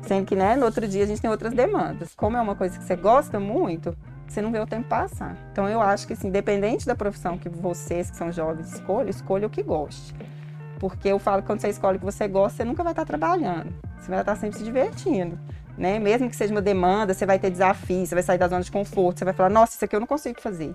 Sendo 0.02 0.26
que, 0.26 0.34
né, 0.34 0.56
no 0.56 0.64
outro 0.64 0.86
dia 0.86 1.04
a 1.04 1.06
gente 1.06 1.20
tem 1.20 1.30
outras 1.30 1.52
demandas. 1.52 2.14
Como 2.14 2.36
é 2.36 2.40
uma 2.40 2.56
coisa 2.56 2.76
que 2.78 2.84
você 2.84 2.96
gosta 2.96 3.38
muito, 3.38 3.96
você 4.26 4.42
não 4.42 4.50
vê 4.50 4.58
o 4.58 4.66
tempo 4.66 4.88
passar. 4.88 5.36
Então 5.52 5.68
eu 5.68 5.80
acho 5.80 6.06
que, 6.06 6.12
assim, 6.12 6.28
independente 6.28 6.86
da 6.86 6.94
profissão 6.94 7.38
que 7.38 7.48
vocês, 7.48 8.10
que 8.10 8.16
são 8.16 8.32
jovens, 8.32 8.72
escolham, 8.72 9.08
escolha 9.08 9.46
o 9.46 9.50
que 9.50 9.62
goste. 9.62 10.14
Porque 10.80 11.08
eu 11.08 11.18
falo 11.18 11.42
que 11.42 11.46
quando 11.46 11.60
você 11.60 11.68
escolhe 11.68 11.96
o 11.96 12.00
que 12.00 12.04
você 12.04 12.26
gosta, 12.26 12.56
você 12.58 12.64
nunca 12.64 12.82
vai 12.82 12.92
estar 12.92 13.04
trabalhando. 13.04 13.72
Você 14.00 14.10
vai 14.10 14.20
estar 14.20 14.34
sempre 14.34 14.58
se 14.58 14.64
divertindo. 14.64 15.38
né? 15.78 15.98
Mesmo 15.98 16.28
que 16.28 16.34
seja 16.36 16.52
uma 16.52 16.60
demanda, 16.62 17.14
você 17.14 17.24
vai 17.24 17.38
ter 17.38 17.50
desafios, 17.50 18.08
você 18.08 18.14
vai 18.16 18.22
sair 18.24 18.38
da 18.38 18.48
zona 18.48 18.62
de 18.62 18.72
conforto, 18.72 19.18
você 19.18 19.24
vai 19.24 19.34
falar, 19.34 19.50
nossa, 19.50 19.74
isso 19.74 19.84
aqui 19.84 19.94
eu 19.94 20.00
não 20.00 20.06
consigo 20.06 20.40
fazer. 20.40 20.74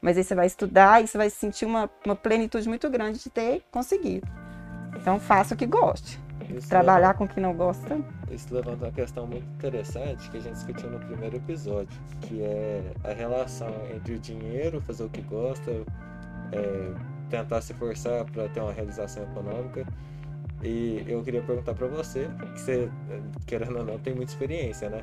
Mas 0.00 0.16
aí 0.16 0.22
você 0.22 0.34
vai 0.34 0.46
estudar 0.46 1.02
e 1.02 1.08
você 1.08 1.18
vai 1.18 1.28
sentir 1.28 1.64
uma, 1.64 1.90
uma 2.06 2.14
plenitude 2.14 2.68
muito 2.68 2.88
grande 2.88 3.18
de 3.18 3.28
ter 3.30 3.62
conseguido. 3.70 4.28
Então 4.96 5.18
faça 5.18 5.54
o 5.54 5.56
que 5.56 5.66
goste. 5.66 6.20
Isso 6.56 6.68
Trabalhar 6.68 7.14
com 7.14 7.24
o 7.24 7.28
que 7.28 7.40
não 7.40 7.54
gosta. 7.54 7.94
levanta- 7.94 8.34
Isso 8.34 8.54
levanta 8.54 8.84
uma 8.86 8.92
questão 8.92 9.26
muito 9.26 9.46
interessante 9.56 10.30
que 10.30 10.36
a 10.38 10.40
gente 10.40 10.54
discutiu 10.54 10.90
no 10.90 10.98
primeiro 11.00 11.36
episódio, 11.36 11.98
que 12.22 12.42
é 12.42 12.92
a 13.04 13.12
relação 13.12 13.72
entre 13.94 14.14
o 14.14 14.18
dinheiro, 14.18 14.80
fazer 14.80 15.04
o 15.04 15.08
que 15.08 15.20
gosta, 15.22 15.70
é, 16.52 16.92
tentar 17.30 17.60
se 17.60 17.74
forçar 17.74 18.24
para 18.26 18.48
ter 18.48 18.60
uma 18.60 18.72
realização 18.72 19.22
econômica. 19.24 19.86
E 20.62 21.04
eu 21.06 21.22
queria 21.22 21.42
perguntar 21.42 21.74
para 21.74 21.86
você, 21.86 22.28
que 22.54 22.60
você, 22.60 22.90
querendo 23.46 23.78
ou 23.78 23.84
não, 23.84 23.98
tem 23.98 24.14
muita 24.14 24.32
experiência, 24.32 24.88
né? 24.90 25.02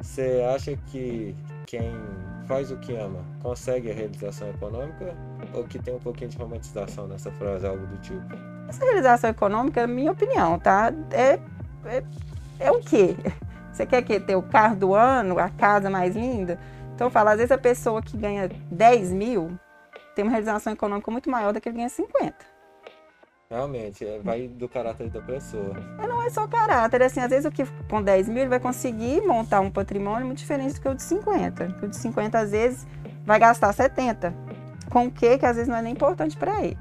Você 0.00 0.42
acha 0.54 0.76
que 0.86 1.34
quem 1.66 1.92
faz 2.46 2.70
o 2.70 2.76
que 2.78 2.94
ama 2.96 3.20
consegue 3.42 3.90
a 3.90 3.94
realização 3.94 4.48
econômica 4.48 5.14
ou 5.52 5.64
que 5.64 5.78
tem 5.78 5.94
um 5.94 5.98
pouquinho 5.98 6.30
de 6.30 6.38
romantização 6.38 7.06
nessa 7.06 7.30
frase, 7.32 7.66
algo 7.66 7.86
do 7.86 7.96
tipo? 7.98 8.24
Essa 8.68 8.84
realização 8.84 9.30
econômica, 9.30 9.80
é 9.80 9.86
minha 9.86 10.12
opinião, 10.12 10.58
tá? 10.58 10.92
É, 11.10 11.38
é, 11.86 12.04
é 12.60 12.70
o 12.70 12.80
quê? 12.80 13.16
Você 13.72 13.86
quer 13.86 14.02
que 14.02 14.20
ter 14.20 14.36
o 14.36 14.42
carro 14.42 14.76
do 14.76 14.94
ano, 14.94 15.38
a 15.38 15.48
casa 15.48 15.88
mais 15.88 16.14
linda? 16.14 16.58
Então 16.94 17.06
eu 17.06 17.10
falo, 17.10 17.30
às 17.30 17.36
vezes 17.36 17.52
a 17.52 17.58
pessoa 17.58 18.02
que 18.02 18.16
ganha 18.16 18.50
10 18.70 19.12
mil 19.12 19.58
tem 20.14 20.24
uma 20.24 20.32
realização 20.32 20.72
econômica 20.72 21.10
muito 21.10 21.30
maior 21.30 21.52
do 21.52 21.60
que 21.60 21.68
ele 21.68 21.76
ganha 21.76 21.88
50. 21.88 22.34
Realmente, 23.48 24.04
é, 24.04 24.18
vai 24.18 24.46
do 24.46 24.68
caráter 24.68 25.08
da 25.08 25.22
pessoa. 25.22 25.74
Não 25.96 26.22
é 26.22 26.28
só 26.28 26.46
caráter, 26.46 27.00
assim, 27.02 27.20
às 27.20 27.30
vezes 27.30 27.46
o 27.46 27.50
que 27.50 27.64
com 27.88 28.02
10 28.02 28.28
mil 28.28 28.40
ele 28.40 28.50
vai 28.50 28.60
conseguir 28.60 29.22
montar 29.22 29.60
um 29.60 29.70
patrimônio 29.70 30.26
muito 30.26 30.38
diferente 30.38 30.74
do 30.74 30.80
que 30.82 30.88
o 30.88 30.94
de 30.94 31.02
50. 31.02 31.76
O 31.82 31.88
de 31.88 31.96
50 31.96 32.38
às 32.38 32.50
vezes 32.50 32.86
vai 33.24 33.38
gastar 33.38 33.72
70. 33.72 34.34
Com 34.90 35.06
o 35.06 35.10
que 35.10 35.38
que 35.38 35.46
às 35.46 35.56
vezes 35.56 35.68
não 35.68 35.76
é 35.76 35.82
nem 35.82 35.94
importante 35.94 36.36
para 36.36 36.62
ele. 36.62 36.76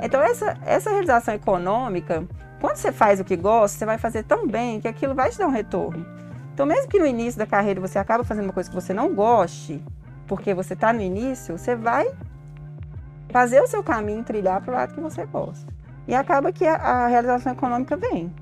Então 0.00 0.22
essa, 0.22 0.56
essa 0.64 0.90
realização 0.90 1.34
econômica, 1.34 2.26
quando 2.60 2.76
você 2.76 2.92
faz 2.92 3.20
o 3.20 3.24
que 3.24 3.36
gosta, 3.36 3.78
você 3.78 3.86
vai 3.86 3.98
fazer 3.98 4.22
tão 4.24 4.46
bem 4.46 4.80
que 4.80 4.88
aquilo 4.88 5.14
vai 5.14 5.30
te 5.30 5.38
dar 5.38 5.46
um 5.46 5.52
retorno. 5.52 6.06
Então 6.54 6.66
mesmo 6.66 6.88
que 6.88 6.98
no 6.98 7.06
início 7.06 7.38
da 7.38 7.46
carreira 7.46 7.80
você 7.80 7.98
acaba 7.98 8.24
fazendo 8.24 8.44
uma 8.44 8.52
coisa 8.52 8.68
que 8.68 8.74
você 8.74 8.92
não 8.92 9.14
goste, 9.14 9.82
porque 10.26 10.54
você 10.54 10.74
está 10.74 10.92
no 10.92 11.00
início, 11.00 11.56
você 11.56 11.74
vai 11.74 12.06
fazer 13.30 13.60
o 13.60 13.66
seu 13.66 13.82
caminho 13.82 14.24
trilhar 14.24 14.60
para 14.60 14.70
o 14.70 14.74
lado 14.74 14.94
que 14.94 15.00
você 15.00 15.24
gosta. 15.26 15.66
E 16.06 16.14
acaba 16.14 16.50
que 16.52 16.66
a, 16.66 16.76
a 16.76 17.06
realização 17.06 17.52
econômica 17.52 17.96
vem. 17.96 18.32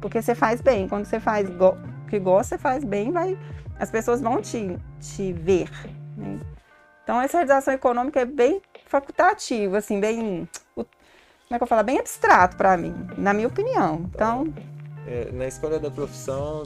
Porque 0.00 0.20
você 0.20 0.34
faz 0.34 0.60
bem. 0.60 0.86
Quando 0.86 1.06
você 1.06 1.18
faz 1.18 1.48
go 1.48 1.76
que 2.08 2.18
gosta, 2.18 2.56
você 2.56 2.58
faz 2.58 2.84
bem, 2.84 3.12
vai, 3.12 3.38
as 3.78 3.90
pessoas 3.90 4.20
vão 4.20 4.42
te, 4.42 4.76
te 5.00 5.32
ver. 5.32 5.70
né? 6.16 6.38
Então, 7.02 7.20
essa 7.20 7.38
realização 7.38 7.72
econômica 7.72 8.20
é 8.20 8.24
bem 8.24 8.60
facultativa, 8.86 9.78
assim, 9.78 10.00
bem. 10.00 10.48
Como 11.50 11.56
é 11.56 11.58
que 11.58 11.64
eu 11.64 11.66
falo? 11.66 11.82
Bem 11.82 11.98
abstrato 11.98 12.56
para 12.56 12.76
mim, 12.76 12.94
na 13.18 13.34
minha 13.34 13.48
opinião. 13.48 14.02
Então, 14.14 14.46
É, 15.04 15.32
na 15.32 15.48
escolha 15.48 15.80
da 15.80 15.90
profissão, 15.90 16.62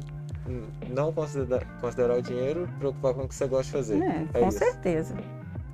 não 0.90 1.10
considera- 1.10 1.64
considerar 1.80 2.18
o 2.18 2.20
dinheiro, 2.20 2.68
preocupar 2.78 3.14
com 3.14 3.22
o 3.22 3.28
que 3.28 3.34
você 3.34 3.46
gosta 3.46 3.64
de 3.64 3.70
fazer. 3.72 3.96
né, 3.96 4.28
É 4.34 4.40
com 4.40 4.48
isso. 4.48 4.58
certeza. 4.58 5.14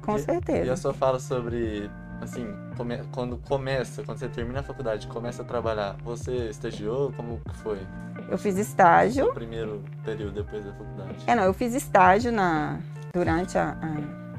Com 0.02 0.14
E- 0.16 0.20
certeza. 0.22 0.64
E 0.64 0.70
a 0.70 0.76
sua 0.76 0.94
fala 0.94 1.18
sobre, 1.18 1.90
assim, 2.20 2.46
come- 2.76 3.02
quando 3.10 3.36
começa, 3.38 4.04
quando 4.04 4.18
você 4.18 4.28
termina 4.28 4.60
a 4.60 4.62
faculdade, 4.62 5.08
começa 5.08 5.42
a 5.42 5.44
trabalhar, 5.44 5.96
você 6.04 6.48
estagiou? 6.48 7.10
Como 7.16 7.40
que 7.50 7.56
foi? 7.56 7.80
Eu 8.28 8.38
fiz 8.38 8.56
estágio. 8.58 9.26
O 9.26 9.34
primeiro 9.34 9.82
período 10.04 10.34
depois 10.34 10.64
da 10.64 10.70
faculdade. 10.72 11.16
É, 11.26 11.34
não, 11.34 11.42
eu 11.42 11.52
fiz 11.52 11.74
estágio 11.74 12.30
na, 12.30 12.78
durante 13.12 13.58
a, 13.58 13.76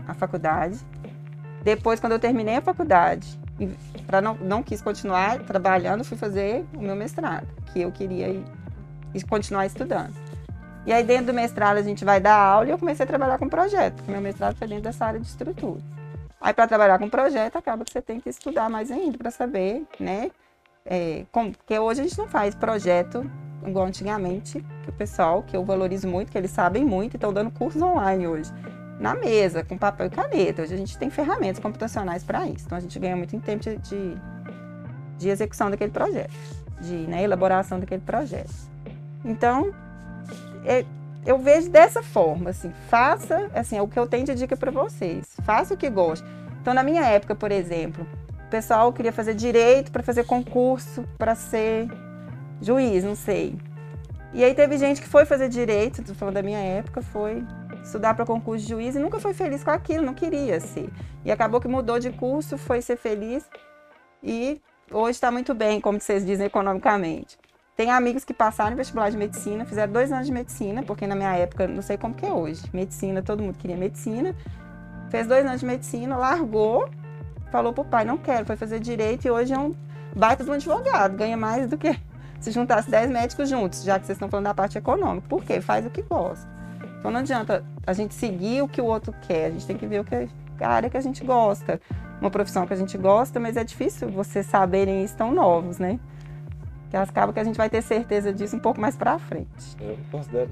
a, 0.08 0.12
a 0.12 0.14
faculdade. 0.14 0.80
Depois, 1.62 2.00
quando 2.00 2.14
eu 2.14 2.20
terminei 2.20 2.56
a 2.56 2.62
faculdade, 2.62 3.38
para 4.08 4.22
não, 4.22 4.36
não 4.36 4.64
quis 4.64 4.82
continuar 4.82 5.40
trabalhando, 5.40 6.04
fui 6.04 6.18
fazer 6.18 6.66
o 6.74 6.82
meu 6.82 6.96
mestrado, 6.96 7.48
que 7.72 7.82
eu 7.82 7.92
queria 7.92 8.30
ir, 8.30 8.46
continuar 9.30 9.66
estudando. 9.66 10.14
E 10.86 10.92
aí, 10.92 11.04
dentro 11.04 11.28
do 11.28 11.34
mestrado, 11.34 11.78
a 11.78 11.82
gente 11.82 12.04
vai 12.04 12.20
dar 12.20 12.36
aula 12.36 12.68
e 12.68 12.72
eu 12.72 12.78
comecei 12.78 13.04
a 13.04 13.08
trabalhar 13.08 13.38
com 13.38 13.48
projeto, 13.48 13.96
porque 13.96 14.12
meu 14.12 14.22
mestrado 14.22 14.56
foi 14.56 14.68
dentro 14.68 14.84
dessa 14.84 15.06
área 15.06 15.20
de 15.20 15.28
estrutura. 15.28 15.80
Aí, 16.40 16.54
para 16.54 16.68
trabalhar 16.68 16.98
com 16.98 17.08
projeto, 17.08 17.56
acaba 17.56 17.86
que 17.86 17.92
você 17.92 18.02
tem 18.02 18.20
que 18.20 18.30
estudar 18.30 18.68
mais 18.68 18.90
ainda 18.90 19.18
para 19.18 19.30
saber, 19.30 19.86
né? 20.00 20.32
É, 20.84 21.24
como, 21.32 21.52
porque 21.52 21.78
hoje 21.78 22.02
a 22.02 22.04
gente 22.04 22.18
não 22.18 22.28
faz 22.28 22.56
projeto 22.56 23.30
igual 23.68 23.86
antigamente, 23.86 24.66
que 24.84 24.90
o 24.90 24.94
pessoal, 24.94 25.44
que 25.44 25.56
eu 25.56 25.64
valorizo 25.64 26.08
muito, 26.08 26.32
que 26.32 26.38
eles 26.38 26.52
sabem 26.52 26.84
muito, 26.84 27.16
estão 27.16 27.32
dando 27.32 27.52
cursos 27.52 27.82
online 27.82 28.28
hoje. 28.28 28.52
Na 29.02 29.16
mesa, 29.16 29.64
com 29.64 29.80
papel 29.80 30.06
e 30.06 30.10
caneta. 30.12 30.62
Hoje 30.62 30.76
a 30.76 30.78
gente 30.78 30.96
tem 30.96 31.10
ferramentas 31.10 31.58
computacionais 31.58 32.24
para 32.24 32.46
isso. 32.46 32.66
Então 32.68 32.78
a 32.78 32.82
gente 32.82 33.00
ganha 33.00 33.16
muito 33.16 33.36
em 33.36 33.40
tempo 33.40 33.64
de, 33.64 33.76
de, 33.78 34.16
de 35.18 35.28
execução 35.28 35.72
daquele 35.72 35.90
projeto, 35.92 36.32
de 36.80 36.94
né, 37.08 37.24
elaboração 37.24 37.80
daquele 37.80 38.04
projeto. 38.04 38.54
Então, 39.26 39.74
é- 40.64 40.86
eu 41.26 41.40
vejo 41.40 41.68
dessa 41.72 42.04
forma, 42.04 42.52
assim, 42.52 42.72
faça, 42.90 43.50
assim, 43.56 43.76
é 43.76 43.82
o 43.82 43.88
que 43.88 43.98
eu 43.98 44.06
tenho 44.06 44.24
de 44.24 44.36
dica 44.36 44.56
para 44.56 44.70
vocês. 44.70 45.26
Faça 45.44 45.74
o 45.74 45.78
que 45.78 45.90
gosta. 45.90 46.28
Então, 46.62 46.72
na 46.72 46.84
minha 46.84 47.04
época, 47.04 47.34
por 47.34 47.52
exemplo, 47.52 48.06
o 48.46 48.50
pessoal 48.52 48.94
queria 48.94 49.12
fazer 49.12 49.34
direito 49.34 49.92
para 49.92 50.04
fazer 50.04 50.26
concurso 50.26 51.04
para 51.18 51.34
ser 51.34 51.88
juiz, 52.62 53.04
não 53.04 53.16
sei. 53.16 53.56
E 54.32 54.44
aí 54.44 54.54
teve 54.54 54.78
gente 54.78 55.02
que 55.02 55.08
foi 55.10 55.26
fazer 55.26 55.50
direito, 55.50 56.04
tô 56.04 56.14
falando 56.14 56.36
da 56.36 56.44
minha 56.44 56.60
época, 56.60 57.02
foi 57.02 57.44
estudar 57.84 58.14
para 58.14 58.26
concurso 58.26 58.64
de 58.64 58.70
juiz 58.70 58.96
e 58.96 59.00
nunca 59.00 59.20
foi 59.20 59.34
feliz 59.34 59.64
com 59.64 59.72
aquilo, 59.72 60.06
não 60.06 60.14
queria 60.14 60.60
ser. 60.60 60.90
E 61.26 61.32
acabou 61.32 61.60
que 61.60 61.68
mudou 61.68 62.00
de 62.00 62.12
curso, 62.12 62.58
foi 62.58 62.82
ser 62.82 62.98
feliz 62.98 63.48
e 64.24 64.62
hoje 64.92 65.12
está 65.12 65.32
muito 65.32 65.54
bem, 65.54 65.82
como 65.82 66.00
vocês 66.00 66.26
dizem, 66.26 66.46
economicamente. 66.46 67.38
Tem 67.76 67.90
amigos 67.90 68.24
que 68.24 68.34
passaram 68.34 68.74
em 68.74 68.76
vestibular 68.76 69.10
de 69.10 69.18
medicina, 69.18 69.66
fizeram 69.66 69.92
dois 69.92 70.12
anos 70.12 70.28
de 70.28 70.32
medicina, 70.32 70.84
porque 70.84 71.08
na 71.08 71.16
minha 71.16 71.34
época, 71.36 71.68
não 71.68 71.82
sei 71.82 71.98
como 71.98 72.14
que 72.14 72.26
é 72.26 72.32
hoje, 72.32 72.64
medicina, 72.74 73.22
todo 73.22 73.42
mundo 73.42 73.58
queria 73.58 73.78
medicina, 73.78 74.36
fez 75.10 75.26
dois 75.26 75.46
anos 75.46 75.62
de 75.62 75.66
medicina, 75.66 76.16
largou, 76.18 76.90
falou 77.52 77.74
pro 77.74 77.84
pai, 77.84 78.06
não 78.06 78.18
quero, 78.18 78.46
foi 78.46 78.56
fazer 78.56 78.80
direito 78.80 79.26
e 79.26 79.32
hoje 79.32 79.54
é 79.54 79.58
um 79.58 79.74
baita 80.16 80.44
de 80.44 80.50
um 80.50 80.54
advogado, 80.54 81.16
ganha 81.16 81.38
mais 81.38 81.68
do 81.70 81.78
que 81.78 81.98
se 82.40 82.52
juntasse 82.52 82.90
10 82.90 83.10
médicos 83.10 83.50
juntos, 83.50 83.84
já 83.84 84.00
que 84.00 84.06
vocês 84.06 84.16
estão 84.16 84.30
falando 84.30 84.46
da 84.46 84.54
parte 84.54 84.78
econômica. 84.78 85.28
Por 85.28 85.44
quê? 85.44 85.62
Faz 85.62 85.86
o 85.86 85.90
que 85.90 86.02
gosta. 86.02 86.61
Então 87.02 87.10
não 87.12 87.20
adianta 87.22 87.66
a 87.86 87.94
gente 87.94 88.14
seguir 88.14 88.62
o 88.62 88.68
que 88.68 88.80
o 88.80 88.86
outro 88.86 89.12
quer, 89.28 89.48
a 89.48 89.50
gente 89.50 89.66
tem 89.66 89.76
que 89.76 89.88
ver 89.88 90.00
o 90.02 90.04
que 90.06 90.30
a 90.60 90.70
área 90.70 90.88
que 90.88 90.96
a 90.98 91.02
gente 91.02 91.24
gosta, 91.26 91.82
uma 92.22 92.30
profissão 92.30 92.68
que 92.68 92.74
a 92.74 92.78
gente 92.78 92.96
gosta, 92.96 93.40
mas 93.40 93.58
é 93.58 93.64
difícil 93.64 94.08
vocês 94.10 94.46
saberem 94.46 95.04
isso 95.04 95.18
tão 95.18 95.32
novos, 95.34 95.80
né? 95.80 96.00
Que 96.92 96.98
acaba 96.98 97.34
que 97.34 97.40
a 97.40 97.44
gente 97.44 97.58
vai 97.58 97.70
ter 97.70 97.82
certeza 97.82 98.32
disso 98.32 98.56
um 98.56 98.60
pouco 98.60 98.80
mais 98.80 98.96
pra 98.96 99.18
frente. 99.18 99.48
Eu 99.80 99.98
considero 100.12 100.52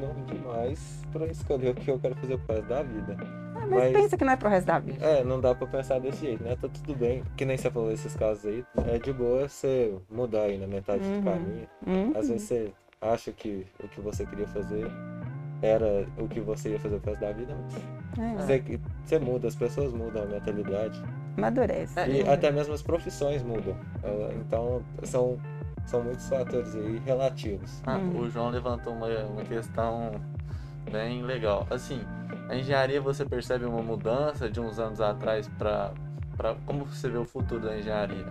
novo 0.00 0.20
demais 0.26 1.04
para 1.12 1.26
escolher 1.26 1.70
o 1.70 1.74
que 1.74 1.90
eu 1.90 1.98
quero 1.98 2.14
fazer 2.14 2.38
pro 2.38 2.54
resto 2.54 2.68
da 2.68 2.82
vida. 2.84 3.16
Ah, 3.56 3.66
mas, 3.66 3.70
Mas- 3.70 3.92
pensa 3.92 4.16
que 4.16 4.24
não 4.24 4.32
é 4.32 4.36
pro 4.36 4.48
resto 4.48 4.66
da 4.68 4.78
vida. 4.78 5.04
É, 5.04 5.24
não 5.24 5.40
dá 5.40 5.52
pra 5.56 5.66
pensar 5.66 5.98
desse 5.98 6.20
jeito, 6.24 6.44
né? 6.44 6.54
Tá 6.54 6.68
tudo 6.68 6.94
bem. 6.94 7.24
Que 7.36 7.44
nem 7.44 7.56
você 7.56 7.68
falou 7.68 7.90
esses 7.90 8.14
casos 8.14 8.46
aí, 8.46 8.64
é 8.86 8.98
de 9.00 9.12
boa 9.12 9.48
você 9.48 9.92
mudar 10.08 10.42
aí 10.42 10.56
na 10.58 10.68
metade 10.68 11.02
Uhum. 11.02 11.18
do 11.20 11.24
caminho. 11.24 11.66
Hum, 11.84 12.12
Às 12.14 12.28
vezes 12.28 12.46
você 12.46 12.72
acha 13.02 13.32
que 13.32 13.66
o 13.82 13.88
que 13.88 14.00
você 14.00 14.24
queria 14.24 14.46
fazer 14.46 14.86
era 15.62 16.06
o 16.18 16.28
que 16.28 16.40
você 16.40 16.70
ia 16.70 16.78
fazer 16.78 16.98
pro 17.00 17.10
resto 17.10 17.20
da 17.24 17.32
vida, 17.32 17.54
mas 18.16 18.50
é, 18.50 18.58
você, 18.58 18.80
você 19.04 19.18
muda, 19.18 19.48
as 19.48 19.54
pessoas 19.56 19.92
mudam 19.92 20.22
a 20.22 20.26
mentalidade. 20.26 21.02
amadurece. 21.36 21.98
É, 21.98 22.08
E 22.08 22.22
né? 22.24 22.32
até 22.32 22.50
mesmo 22.50 22.74
as 22.74 22.82
profissões 22.82 23.42
mudam. 23.42 23.76
Ela- 24.02 24.32
Então, 24.34 24.82
são, 25.04 25.38
são 25.86 26.02
muitos 26.02 26.28
fatores 26.28 26.74
aí 26.74 27.00
relativos. 27.04 27.82
Ah, 27.86 27.96
Uhum. 27.98 28.20
O 28.20 28.30
João 28.30 28.50
levantou 28.50 28.92
uma, 28.92 29.06
uma 29.24 29.42
questão 29.42 30.12
bem 30.90 31.22
legal. 31.22 31.66
Assim, 31.70 32.00
a 32.48 32.54
engenharia 32.56 33.00
você 33.00 33.24
percebe 33.24 33.64
uma 33.64 33.82
mudança 33.82 34.48
de 34.50 34.60
uns 34.60 34.78
anos 34.78 35.00
atrás 35.00 35.48
para 35.58 35.92
para 36.36 36.54
como 36.66 36.84
você 36.84 37.10
vê 37.10 37.18
o 37.18 37.24
futuro 37.24 37.60
da 37.62 37.76
engenharia? 37.76 38.24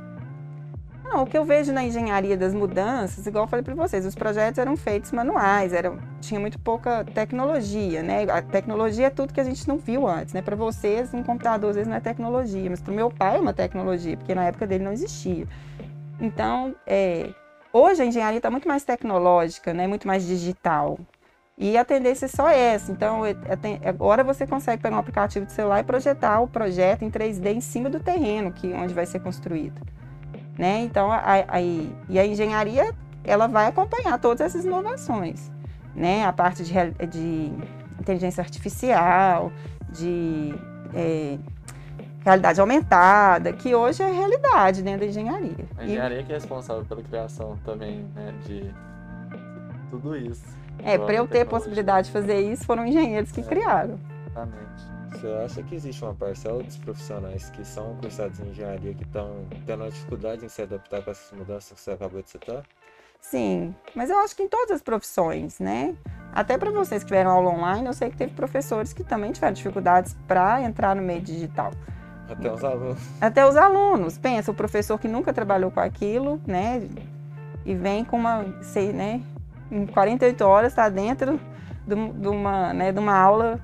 Não, 1.09 1.23
o 1.23 1.25
que 1.25 1.37
eu 1.37 1.45
vejo 1.45 1.71
na 1.71 1.83
engenharia 1.85 2.35
das 2.35 2.53
mudanças, 2.53 3.25
igual 3.25 3.45
eu 3.45 3.47
falei 3.47 3.63
para 3.63 3.73
vocês, 3.73 4.05
os 4.05 4.13
projetos 4.13 4.57
eram 4.57 4.75
feitos 4.75 5.13
manuais, 5.13 5.71
eram, 5.71 5.99
tinha 6.19 6.37
muito 6.37 6.59
pouca 6.59 7.05
tecnologia, 7.05 8.03
né? 8.03 8.23
A 8.29 8.41
tecnologia 8.41 9.07
é 9.07 9.09
tudo 9.09 9.33
que 9.33 9.39
a 9.39 9.43
gente 9.43 9.65
não 9.69 9.77
viu 9.77 10.05
antes, 10.05 10.33
né? 10.33 10.41
Para 10.41 10.55
vocês, 10.57 11.13
um 11.13 11.23
computador 11.23 11.69
às 11.69 11.75
vezes 11.77 11.89
não 11.89 11.95
é 11.95 12.01
tecnologia, 12.01 12.69
mas 12.69 12.81
para 12.81 12.91
o 12.91 12.95
meu 12.95 13.09
pai 13.09 13.37
é 13.37 13.39
uma 13.39 13.53
tecnologia, 13.53 14.17
porque 14.17 14.35
na 14.35 14.43
época 14.45 14.67
dele 14.67 14.83
não 14.83 14.91
existia. 14.91 15.47
Então, 16.19 16.75
é, 16.85 17.29
hoje 17.71 18.01
a 18.01 18.05
engenharia 18.05 18.37
está 18.39 18.51
muito 18.51 18.67
mais 18.67 18.83
tecnológica, 18.83 19.73
né? 19.73 19.87
Muito 19.87 20.05
mais 20.07 20.25
digital. 20.27 20.99
E 21.57 21.77
a 21.77 21.85
tendência 21.85 22.25
é 22.25 22.29
só 22.29 22.49
essa. 22.49 22.91
Então, 22.91 23.25
é- 23.25 23.31
é 23.31 23.89
agora 23.89 24.23
você 24.25 24.45
consegue 24.45 24.83
pegar 24.83 24.97
um 24.97 24.99
aplicativo 24.99 25.45
de 25.45 25.53
celular 25.53 25.79
e 25.79 25.83
projetar 25.83 26.41
o 26.41 26.47
projeto 26.49 27.03
em 27.03 27.09
3D 27.09 27.53
em 27.53 27.61
cima 27.61 27.89
do 27.89 27.99
terreno 27.99 28.51
que 28.51 28.73
onde 28.73 28.93
vai 28.93 29.05
ser 29.05 29.21
construído 29.21 29.81
né? 30.57 30.81
Então, 30.81 31.11
a, 31.11 31.21
a- 31.47 31.61
e 31.61 32.19
a 32.19 32.25
engenharia 32.25 32.93
ela 33.23 33.47
vai 33.47 33.67
acompanhar 33.67 34.17
todas 34.19 34.41
essas 34.41 34.63
inovações, 34.65 35.51
né, 35.93 36.25
a 36.25 36.31
parte 36.31 36.63
de, 36.63 36.73
de 37.09 37.51
inteligência 37.99 38.41
artificial, 38.41 39.51
de 39.89 40.55
é, 40.93 41.37
realidade 42.23 42.61
aumentada, 42.61 43.51
que 43.51 43.75
hoje 43.75 44.01
é 44.01 44.09
realidade 44.11 44.81
dentro 44.81 45.01
da 45.01 45.05
engenharia. 45.07 45.65
A 45.77 45.83
engenharia 45.83 46.21
e, 46.21 46.23
que 46.23 46.31
é 46.31 46.35
responsável 46.35 46.85
pela 46.85 47.01
criação 47.03 47.57
também 47.65 48.05
né, 48.15 48.33
de 48.45 48.71
tudo 49.89 50.15
isso. 50.15 50.43
É, 50.83 50.97
para 50.97 51.13
eu 51.15 51.27
ter 51.27 51.45
possibilidade 51.45 52.07
de 52.07 52.13
fazer 52.13 52.39
isso, 52.39 52.63
foram 52.65 52.85
engenheiros 52.85 53.31
que 53.31 53.41
é, 53.41 53.43
criaram. 53.43 53.99
Exatamente. 54.27 54.96
Você 55.11 55.27
acha 55.45 55.63
que 55.63 55.75
existe 55.75 56.03
uma 56.03 56.13
parcela 56.13 56.61
dos 56.61 56.77
profissionais 56.77 57.49
que 57.49 57.65
são 57.65 57.95
cursados 57.97 58.39
em 58.39 58.49
engenharia 58.49 58.93
que 58.93 59.03
estão 59.03 59.45
tendo 59.65 59.83
uma 59.83 59.89
dificuldade 59.89 60.45
em 60.45 60.49
se 60.49 60.61
adaptar 60.61 61.03
com 61.03 61.11
essas 61.11 61.37
mudanças 61.37 61.71
que 61.71 61.79
você 61.79 61.91
acabou 61.91 62.21
de 62.21 62.29
citar? 62.29 62.63
Sim, 63.19 63.75
mas 63.95 64.09
eu 64.09 64.17
acho 64.19 64.35
que 64.35 64.43
em 64.43 64.47
todas 64.47 64.71
as 64.71 64.81
profissões, 64.81 65.59
né? 65.59 65.95
Até 66.31 66.57
para 66.57 66.69
vocês 66.69 67.03
que 67.03 67.07
tiveram 67.07 67.31
aula 67.31 67.49
online, 67.49 67.87
eu 67.87 67.93
sei 67.93 68.09
que 68.09 68.17
teve 68.17 68.33
professores 68.33 68.93
que 68.93 69.03
também 69.03 69.31
tiveram 69.31 69.53
dificuldades 69.53 70.15
para 70.27 70.61
entrar 70.61 70.95
no 70.95 71.01
meio 71.01 71.21
digital. 71.21 71.71
Até 72.29 72.53
os 72.53 72.63
alunos. 72.63 72.99
Até 73.19 73.47
os 73.47 73.55
alunos. 73.55 74.17
Pensa, 74.17 74.51
o 74.51 74.53
professor 74.53 74.99
que 74.99 75.07
nunca 75.07 75.33
trabalhou 75.33 75.71
com 75.71 75.79
aquilo, 75.79 76.39
né? 76.45 76.87
E 77.65 77.73
vem 77.73 78.05
com 78.05 78.17
uma, 78.17 78.45
sei, 78.61 78.93
né? 78.93 79.21
Em 79.71 79.85
48 79.85 80.41
horas 80.45 80.71
está 80.71 80.87
dentro 80.89 81.39
de 81.85 82.27
uma, 82.27 82.73
né, 82.73 82.91
de 82.91 82.99
uma 82.99 83.17
aula 83.17 83.59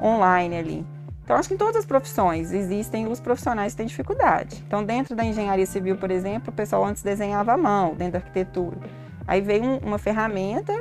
online 0.00 0.56
ali. 0.56 0.86
Então, 1.26 1.36
acho 1.36 1.48
que 1.48 1.54
em 1.54 1.58
todas 1.58 1.76
as 1.76 1.84
profissões 1.84 2.52
existem 2.52 3.08
os 3.08 3.18
profissionais 3.18 3.72
que 3.72 3.78
têm 3.78 3.86
dificuldade. 3.86 4.62
Então, 4.64 4.84
dentro 4.84 5.16
da 5.16 5.24
engenharia 5.24 5.66
civil, 5.66 5.96
por 5.96 6.10
exemplo, 6.10 6.50
o 6.50 6.52
pessoal 6.52 6.84
antes 6.84 7.02
desenhava 7.02 7.52
à 7.52 7.56
mão, 7.56 7.94
dentro 7.94 8.12
da 8.12 8.18
arquitetura. 8.18 8.78
Aí 9.26 9.40
veio 9.40 9.64
um, 9.64 9.78
uma 9.78 9.98
ferramenta 9.98 10.72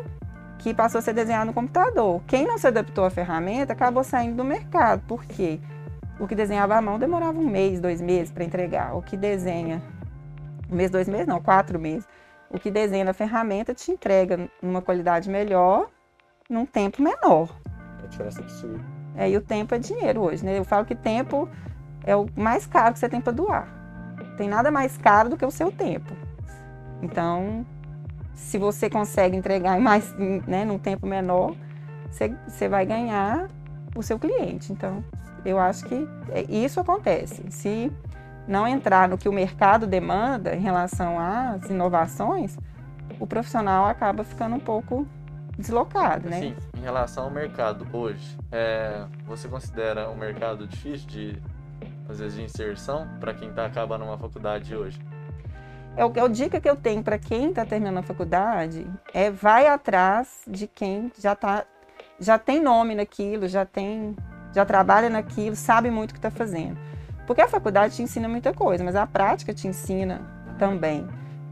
que 0.60 0.72
passou 0.72 1.00
a 1.00 1.02
ser 1.02 1.14
desenhada 1.14 1.46
no 1.46 1.54
computador. 1.54 2.22
Quem 2.28 2.46
não 2.46 2.60
se 2.60 2.68
adaptou 2.68 3.06
à 3.06 3.10
ferramenta 3.10 3.74
acabou 3.74 4.04
saindo 4.04 4.38
do 4.38 4.44
mercado. 4.44 5.02
Por 5.08 5.26
quê? 5.26 5.60
O 6.20 6.28
que 6.28 6.36
desenhava 6.36 6.76
à 6.76 6.82
mão 6.82 7.00
demorava 7.00 7.40
um 7.40 7.50
mês, 7.50 7.80
dois 7.80 8.00
meses 8.00 8.32
para 8.32 8.44
entregar. 8.44 8.96
O 8.96 9.02
que 9.02 9.18
desenha, 9.18 9.82
um 10.72 10.76
mês, 10.76 10.92
dois 10.92 11.10
meses, 11.10 11.26
não, 11.26 11.42
quatro 11.42 11.80
meses. 11.80 12.08
O 12.52 12.60
que 12.60 12.70
desenha 12.70 13.04
na 13.04 13.14
ferramenta 13.14 13.74
te 13.74 13.92
entrega 13.92 14.48
numa 14.62 14.82
qualidade 14.82 15.28
melhor, 15.28 15.88
num 16.48 16.68
tempo 16.68 17.02
menor. 17.02 17.50
É 18.02 18.06
a 18.06 18.08
diferença 18.08 18.42
absurda. 18.42 18.95
É, 19.18 19.30
e 19.30 19.38
o 19.38 19.42
tempo 19.42 19.74
é 19.74 19.80
dinheiro 19.80 20.22
hoje, 20.22 20.46
né? 20.46 20.58
Eu 20.58 20.66
falo 20.66 20.86
que 20.86 20.96
tempo 20.96 21.48
é 22.04 22.16
o 22.16 22.28
mais 22.36 22.66
caro 22.66 22.94
que 22.94 23.00
você 23.00 23.10
tem 23.10 23.22
para 23.22 23.34
doar. 23.34 23.68
Tem 24.38 24.48
nada 24.48 24.70
mais 24.70 24.98
caro 24.98 25.30
do 25.30 25.38
que 25.38 25.46
o 25.46 25.52
seu 25.52 25.72
tempo. 25.72 26.14
Então, 27.02 27.66
se 28.34 28.58
você 28.58 28.90
consegue 28.90 29.36
entregar 29.36 29.78
em 29.78 29.82
mais, 29.82 30.14
né, 30.48 30.66
num 30.66 30.78
tempo 30.78 31.08
menor, 31.08 31.56
você, 32.12 32.36
você 32.48 32.68
vai 32.68 32.86
ganhar 32.86 33.48
o 33.96 34.04
seu 34.04 34.20
cliente. 34.20 34.72
Então, 34.72 35.04
eu 35.46 35.58
acho 35.58 35.86
que 35.86 36.08
é, 36.30 36.44
isso 36.50 36.80
acontece. 36.80 37.44
Se 37.50 37.92
não 38.48 38.68
entrar 38.68 39.08
no 39.08 39.18
que 39.18 39.30
o 39.30 39.34
mercado 39.34 39.88
demanda 39.88 40.56
em 40.56 40.60
relação 40.60 41.18
às 41.20 41.70
inovações, 41.70 42.58
o 43.20 43.26
profissional 43.26 43.86
acaba 43.86 44.24
ficando 44.24 44.56
um 44.56 44.60
pouco 44.60 45.08
deslocado, 45.58 46.30
né? 46.30 46.40
Sim, 46.40 46.56
em 46.78 46.82
relação 46.82 47.26
ao 47.26 47.32
mercado 47.32 47.88
hoje, 47.92 48.38
é, 48.52 49.06
você 49.26 49.48
considera 49.48 50.10
um 50.10 50.16
mercado 50.16 50.68
difícil 50.68 51.08
de, 51.08 51.42
às 52.10 52.20
vezes, 52.20 52.36
de 52.36 52.44
inserção 52.44 53.08
para 53.20 53.34
quem 53.34 53.50
está 53.50 53.66
acabando 53.66 54.06
uma 54.06 54.18
faculdade 54.18 54.76
hoje? 54.76 55.00
É 55.98 56.06
o, 56.06 56.12
é 56.16 56.24
o 56.24 56.28
dica 56.28 56.60
que 56.60 56.70
eu 56.70 56.76
tenho 56.76 57.02
para 57.02 57.18
quem 57.18 57.50
está 57.50 57.66
terminando 57.66 58.00
a 58.00 58.04
faculdade 58.04 58.86
é 59.14 59.32
vai 59.32 59.66
atrás 59.68 60.42
de 60.46 60.68
quem 60.68 61.10
já 61.18 61.36
tá, 61.36 61.66
já 62.20 62.38
tem 62.38 62.62
nome 62.62 62.96
naquilo, 62.96 63.48
já 63.48 63.66
tem 63.66 64.16
já 64.54 64.66
trabalha 64.66 65.10
naquilo, 65.10 65.56
sabe 65.56 65.92
muito 65.92 66.12
o 66.12 66.14
que 66.14 66.20
está 66.20 66.32
fazendo. 66.32 66.78
Porque 67.28 67.42
a 67.42 67.48
faculdade 67.48 67.96
te 67.96 68.02
ensina 68.02 68.28
muita 68.30 68.54
coisa, 68.54 68.84
mas 68.84 68.96
a 68.96 69.06
prática 69.06 69.54
te 69.54 69.68
ensina 69.68 70.22
também. 70.58 71.06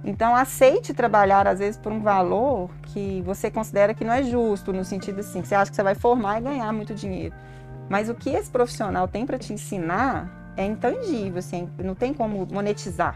Então, 0.03 0.35
aceite 0.35 0.93
trabalhar, 0.93 1.47
às 1.47 1.59
vezes, 1.59 1.77
por 1.77 1.91
um 1.91 2.01
valor 2.01 2.69
que 2.87 3.21
você 3.25 3.49
considera 3.49 3.93
que 3.93 4.03
não 4.03 4.13
é 4.13 4.23
justo, 4.23 4.73
no 4.73 4.83
sentido 4.83 5.21
assim, 5.21 5.41
que 5.41 5.47
você 5.47 5.55
acha 5.55 5.71
que 5.71 5.75
você 5.75 5.83
vai 5.83 5.95
formar 5.95 6.39
e 6.39 6.43
ganhar 6.43 6.71
muito 6.73 6.93
dinheiro. 6.93 7.33
Mas 7.89 8.09
o 8.09 8.15
que 8.15 8.29
esse 8.29 8.49
profissional 8.49 9.07
tem 9.07 9.25
para 9.25 9.37
te 9.37 9.53
ensinar 9.53 10.29
é 10.57 10.65
intangível, 10.65 11.39
assim, 11.39 11.69
não 11.83 11.95
tem 11.95 12.13
como 12.13 12.45
monetizar. 12.51 13.15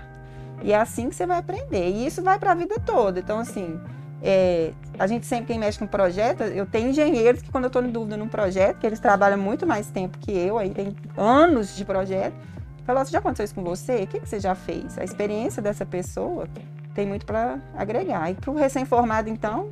E 0.63 0.71
é 0.71 0.77
assim 0.77 1.09
que 1.09 1.15
você 1.15 1.25
vai 1.25 1.39
aprender. 1.39 1.89
E 1.89 2.07
isso 2.07 2.23
vai 2.23 2.39
para 2.39 2.51
a 2.51 2.55
vida 2.55 2.79
toda. 2.79 3.19
Então, 3.19 3.39
assim, 3.39 3.79
é, 4.21 4.71
a 4.97 5.05
gente 5.07 5.25
sempre, 5.25 5.47
quem 5.47 5.59
mexe 5.59 5.77
com 5.77 5.85
projeto, 5.85 6.43
eu 6.43 6.65
tenho 6.65 6.89
engenheiros 6.89 7.41
que 7.41 7.51
quando 7.51 7.65
eu 7.65 7.67
estou 7.67 7.83
em 7.83 7.91
dúvida 7.91 8.17
num 8.17 8.27
projeto, 8.27 8.79
que 8.79 8.87
eles 8.87 8.99
trabalham 8.99 9.37
muito 9.37 9.67
mais 9.67 9.87
tempo 9.87 10.17
que 10.17 10.31
eu, 10.31 10.57
aí 10.57 10.69
tem 10.69 10.95
anos 11.15 11.75
de 11.75 11.85
projeto, 11.85 12.33
falo, 12.85 13.03
já 13.05 13.19
aconteceu 13.19 13.45
isso 13.45 13.55
com 13.55 13.63
você? 13.63 14.03
O 14.03 14.07
que, 14.07 14.19
que 14.19 14.27
você 14.27 14.39
já 14.39 14.55
fez? 14.55 14.97
A 14.97 15.03
experiência 15.03 15.61
dessa 15.61 15.85
pessoa 15.85 16.47
tem 16.97 17.05
muito 17.05 17.27
para 17.27 17.59
agregar. 17.75 18.31
E 18.31 18.33
para 18.33 18.49
o 18.49 18.55
recém-formado, 18.55 19.29
então, 19.29 19.71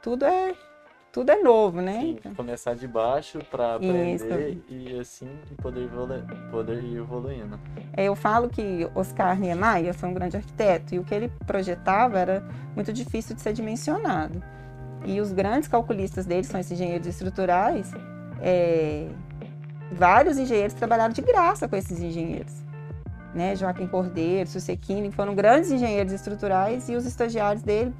tudo 0.00 0.24
é 0.24 0.54
tudo 1.12 1.30
é 1.30 1.40
novo, 1.40 1.80
né? 1.80 2.00
Sim, 2.00 2.34
começar 2.34 2.74
de 2.74 2.88
baixo 2.88 3.38
para 3.48 3.76
aprender 3.76 4.60
e 4.68 4.98
assim 4.98 5.28
poder, 5.62 5.88
poder 6.50 6.82
ir 6.82 6.96
evoluindo. 6.96 7.58
É, 7.96 8.04
eu 8.04 8.16
falo 8.16 8.48
que 8.48 8.88
Oscar 8.96 9.38
Niemeyer 9.38 9.94
foi 9.94 10.08
um 10.08 10.14
grande 10.14 10.36
arquiteto 10.36 10.94
e 10.94 10.98
o 10.98 11.04
que 11.04 11.14
ele 11.14 11.28
projetava 11.46 12.18
era 12.18 12.44
muito 12.74 12.92
difícil 12.92 13.36
de 13.36 13.42
ser 13.42 13.52
dimensionado. 13.52 14.42
E 15.04 15.20
os 15.20 15.32
grandes 15.32 15.68
calculistas 15.68 16.26
dele 16.26 16.44
são 16.44 16.58
esses 16.58 16.72
engenheiros 16.72 17.06
estruturais. 17.06 17.92
É, 18.40 19.08
vários 19.92 20.36
engenheiros 20.36 20.74
trabalharam 20.74 21.12
de 21.12 21.22
graça 21.22 21.68
com 21.68 21.76
esses 21.76 22.00
engenheiros 22.00 22.63
né, 23.34 23.56
Joaquim 23.56 23.86
Cordeiro, 23.86 24.48
Susequini, 24.48 25.10
foram 25.10 25.34
grandes 25.34 25.70
engenheiros 25.70 26.12
estruturais 26.12 26.88
e 26.88 26.94
os 26.94 27.04
estagiários 27.04 27.62
dele 27.62 27.92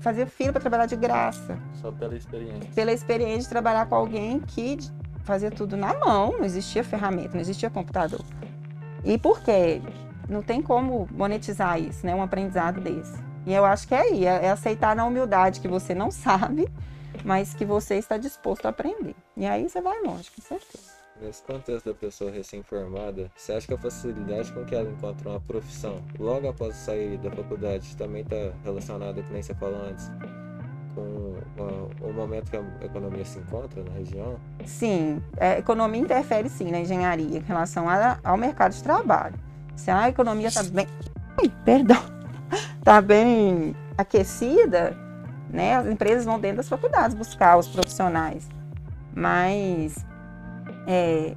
faziam 0.00 0.26
fila 0.26 0.52
para 0.52 0.60
trabalhar 0.60 0.86
de 0.86 0.96
graça. 0.96 1.58
Só 1.80 1.90
pela 1.90 2.14
experiência. 2.14 2.70
Pela 2.74 2.92
experiência 2.92 3.42
de 3.42 3.48
trabalhar 3.48 3.86
com 3.86 3.94
alguém 3.94 4.38
que 4.40 4.78
fazia 5.24 5.50
tudo 5.50 5.76
na 5.76 5.94
mão, 5.98 6.32
não 6.32 6.44
existia 6.44 6.84
ferramenta, 6.84 7.30
não 7.34 7.40
existia 7.40 7.70
computador. 7.70 8.20
E 9.04 9.16
por 9.16 9.42
quê? 9.42 9.80
Não 10.28 10.42
tem 10.42 10.60
como 10.60 11.08
monetizar 11.10 11.80
isso, 11.80 12.04
né, 12.06 12.14
um 12.14 12.22
aprendizado 12.22 12.80
desse. 12.80 13.18
E 13.46 13.52
eu 13.52 13.64
acho 13.64 13.88
que 13.88 13.94
é 13.94 14.00
aí, 14.00 14.26
é, 14.26 14.46
é 14.46 14.50
aceitar 14.50 14.94
na 14.94 15.04
humildade 15.04 15.60
que 15.60 15.68
você 15.68 15.94
não 15.94 16.10
sabe, 16.10 16.68
mas 17.24 17.54
que 17.54 17.64
você 17.64 17.96
está 17.96 18.16
disposto 18.16 18.66
a 18.66 18.68
aprender. 18.68 19.16
E 19.36 19.46
aí 19.46 19.68
você 19.68 19.80
vai 19.80 20.00
longe, 20.02 20.30
com 20.30 20.42
certeza. 20.42 21.01
Nesse 21.22 21.42
contexto 21.44 21.86
da 21.86 21.94
pessoa 21.94 22.32
recém-formada, 22.32 23.30
você 23.36 23.52
acha 23.52 23.68
que 23.68 23.74
a 23.74 23.78
facilidade 23.78 24.52
com 24.52 24.64
que 24.64 24.74
ela 24.74 24.90
encontra 24.90 25.30
uma 25.30 25.40
profissão 25.40 26.02
logo 26.18 26.48
após 26.48 26.74
sair 26.74 27.16
da 27.18 27.30
faculdade 27.30 27.96
também 27.96 28.22
está 28.22 28.52
relacionada, 28.64 29.22
como 29.22 29.40
você 29.40 29.54
falou 29.54 29.82
antes, 29.88 30.10
com 30.96 32.08
o 32.08 32.12
momento 32.12 32.50
que 32.50 32.56
a 32.56 32.64
economia 32.84 33.24
se 33.24 33.38
encontra 33.38 33.84
na 33.84 33.92
região? 33.92 34.36
Sim, 34.66 35.22
a 35.38 35.46
é, 35.46 35.58
economia 35.58 36.00
interfere 36.00 36.48
sim 36.48 36.72
na 36.72 36.80
engenharia 36.80 37.38
em 37.38 37.42
relação 37.42 37.86
ao 38.24 38.36
mercado 38.36 38.72
de 38.72 38.82
trabalho. 38.82 39.36
Se 39.76 39.92
a 39.92 40.08
economia 40.08 40.48
está 40.48 40.64
bem. 40.64 40.88
Ai, 41.40 41.52
perdão. 41.64 42.02
Está 42.78 43.00
bem 43.00 43.76
aquecida, 43.96 44.96
né? 45.48 45.76
As 45.76 45.86
empresas 45.86 46.24
vão 46.24 46.40
dentro 46.40 46.58
das 46.58 46.68
faculdades 46.68 47.16
buscar 47.16 47.56
os 47.56 47.68
profissionais. 47.68 48.48
Mas 49.14 50.04
é, 50.86 51.34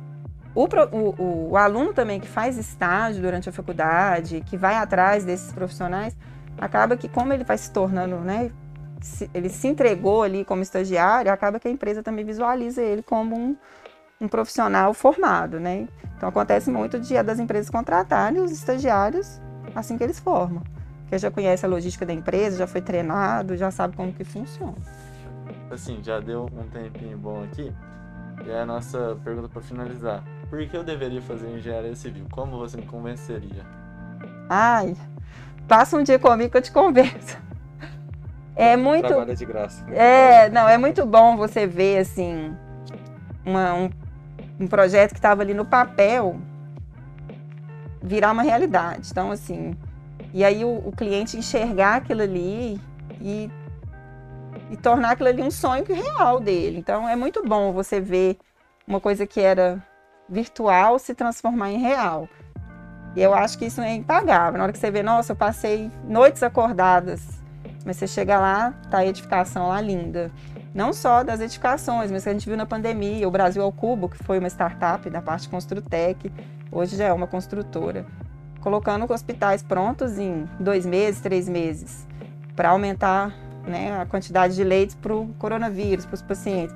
o, 0.53 0.65
o, 0.65 1.49
o, 1.51 1.57
aluno 1.57 1.93
também 1.93 2.19
que 2.19 2.27
faz 2.27 2.57
estágio 2.57 3.21
durante 3.21 3.49
a 3.49 3.51
faculdade, 3.51 4.41
que 4.45 4.57
vai 4.57 4.75
atrás 4.75 5.25
desses 5.25 5.51
profissionais, 5.51 6.15
acaba 6.57 6.95
que, 6.95 7.09
como 7.09 7.33
ele 7.33 7.43
vai 7.43 7.57
se 7.57 7.71
tornando, 7.71 8.17
né, 8.17 8.51
se, 9.01 9.29
ele 9.33 9.49
se 9.49 9.67
entregou 9.67 10.23
ali 10.23 10.45
como 10.45 10.61
estagiário, 10.61 11.31
acaba 11.31 11.59
que 11.59 11.67
a 11.67 11.71
empresa 11.71 12.01
também 12.01 12.25
visualiza 12.25 12.81
ele 12.81 13.03
como 13.03 13.35
um, 13.35 13.55
um 14.19 14.27
profissional 14.27 14.93
formado, 14.93 15.59
né? 15.59 15.87
Então 16.15 16.29
acontece 16.29 16.71
muito 16.71 16.99
de 16.99 17.21
das 17.21 17.39
empresas 17.39 17.69
contratarem 17.69 18.41
os 18.41 18.51
estagiários 18.51 19.39
assim 19.75 19.97
que 19.97 20.03
eles 20.03 20.19
formam, 20.19 20.63
porque 21.01 21.17
já 21.17 21.29
conhece 21.29 21.65
a 21.65 21.69
logística 21.69 22.05
da 22.05 22.13
empresa, 22.13 22.57
já 22.57 22.67
foi 22.67 22.81
treinado, 22.81 23.57
já 23.57 23.69
sabe 23.69 23.95
como 23.95 24.13
que 24.13 24.23
funciona. 24.23 24.75
Assim, 25.69 25.99
já 26.01 26.19
deu 26.19 26.45
um 26.45 26.67
tempinho 26.69 27.17
bom 27.17 27.43
aqui. 27.43 27.71
E 28.43 28.49
é 28.49 28.61
a 28.61 28.65
nossa 28.65 29.17
pergunta 29.23 29.47
para 29.47 29.61
finalizar. 29.61 30.23
Por 30.49 30.65
que 30.67 30.75
eu 30.75 30.83
deveria 30.83 31.21
fazer 31.21 31.49
engenharia 31.49 31.95
civil? 31.95 32.25
Como 32.31 32.57
você 32.57 32.77
me 32.77 32.85
convenceria? 32.85 33.63
Ai, 34.49 34.95
passa 35.67 35.97
um 35.97 36.03
dia 36.03 36.19
comigo 36.19 36.51
que 36.51 36.57
eu 36.57 36.61
te 36.61 36.71
converso. 36.71 37.37
É 38.55 38.77
muito. 38.77 39.07
Trabalho 39.07 39.35
de 39.35 39.45
graça. 39.45 39.85
É, 39.91 40.49
não, 40.49 40.67
é 40.67 40.77
muito 40.77 41.05
bom 41.05 41.35
você 41.35 41.67
ver 41.67 41.97
assim 41.97 42.55
uma, 43.45 43.73
um, 43.73 43.89
um 44.59 44.67
projeto 44.67 45.11
que 45.11 45.17
estava 45.17 45.41
ali 45.41 45.53
no 45.53 45.65
papel 45.65 46.39
virar 48.01 48.31
uma 48.31 48.43
realidade. 48.43 49.09
Então, 49.11 49.31
assim, 49.31 49.75
e 50.33 50.43
aí 50.43 50.63
o, 50.63 50.81
o 50.85 50.91
cliente 50.91 51.37
enxergar 51.37 51.95
aquilo 51.95 52.21
ali 52.21 52.79
e, 53.19 53.49
e 54.75 54.77
tornar 54.77 55.11
aquilo 55.11 55.29
ali 55.29 55.41
um 55.41 55.49
sonho 55.49 55.85
real 55.85 56.39
dele. 56.39 56.77
Então 56.77 57.07
é 57.07 57.15
muito 57.15 57.41
bom 57.47 57.71
você 57.71 58.01
ver 58.01 58.37
uma 58.85 58.99
coisa 58.99 59.25
que 59.25 59.39
era 59.39 59.81
virtual 60.27 60.99
se 60.99 61.15
transformar 61.15 61.71
em 61.71 61.77
real. 61.77 62.27
E 63.15 63.21
eu 63.21 63.33
acho 63.33 63.57
que 63.57 63.65
isso 63.65 63.79
é 63.79 63.93
impagável. 63.93 64.57
Na 64.57 64.65
hora 64.65 64.73
que 64.73 64.77
você 64.77 64.91
vê, 64.91 65.01
nossa, 65.01 65.31
eu 65.31 65.35
passei 65.35 65.89
noites 66.03 66.43
acordadas, 66.43 67.21
mas 67.85 67.95
você 67.95 68.05
chega 68.05 68.37
lá, 68.37 68.73
tá 68.91 68.97
a 68.97 69.05
edificação 69.05 69.69
lá 69.69 69.79
linda. 69.79 70.29
Não 70.73 70.91
só 70.91 71.23
das 71.23 71.39
edificações, 71.39 72.11
mas 72.11 72.23
que 72.23 72.29
a 72.29 72.33
gente 72.33 72.45
viu 72.45 72.57
na 72.57 72.65
pandemia, 72.65 73.25
o 73.25 73.31
Brasil 73.31 73.63
ao 73.63 73.71
Cubo, 73.71 74.09
que 74.09 74.21
foi 74.21 74.39
uma 74.39 74.49
startup 74.49 75.09
da 75.09 75.21
parte 75.21 75.47
Construtec, 75.47 76.29
hoje 76.69 76.97
já 76.97 77.05
é 77.05 77.13
uma 77.13 77.27
construtora, 77.27 78.05
colocando 78.59 79.09
hospitais 79.09 79.63
prontos 79.63 80.19
em 80.19 80.45
dois 80.59 80.85
meses, 80.85 81.21
três 81.21 81.47
meses, 81.47 82.05
para 82.57 82.71
aumentar 82.71 83.44
né, 83.67 83.99
a 83.99 84.05
quantidade 84.05 84.55
de 84.55 84.63
leitos 84.63 84.95
para 84.95 85.15
o 85.15 85.27
coronavírus, 85.39 86.05
para 86.05 86.15
os 86.15 86.21
pacientes. 86.21 86.75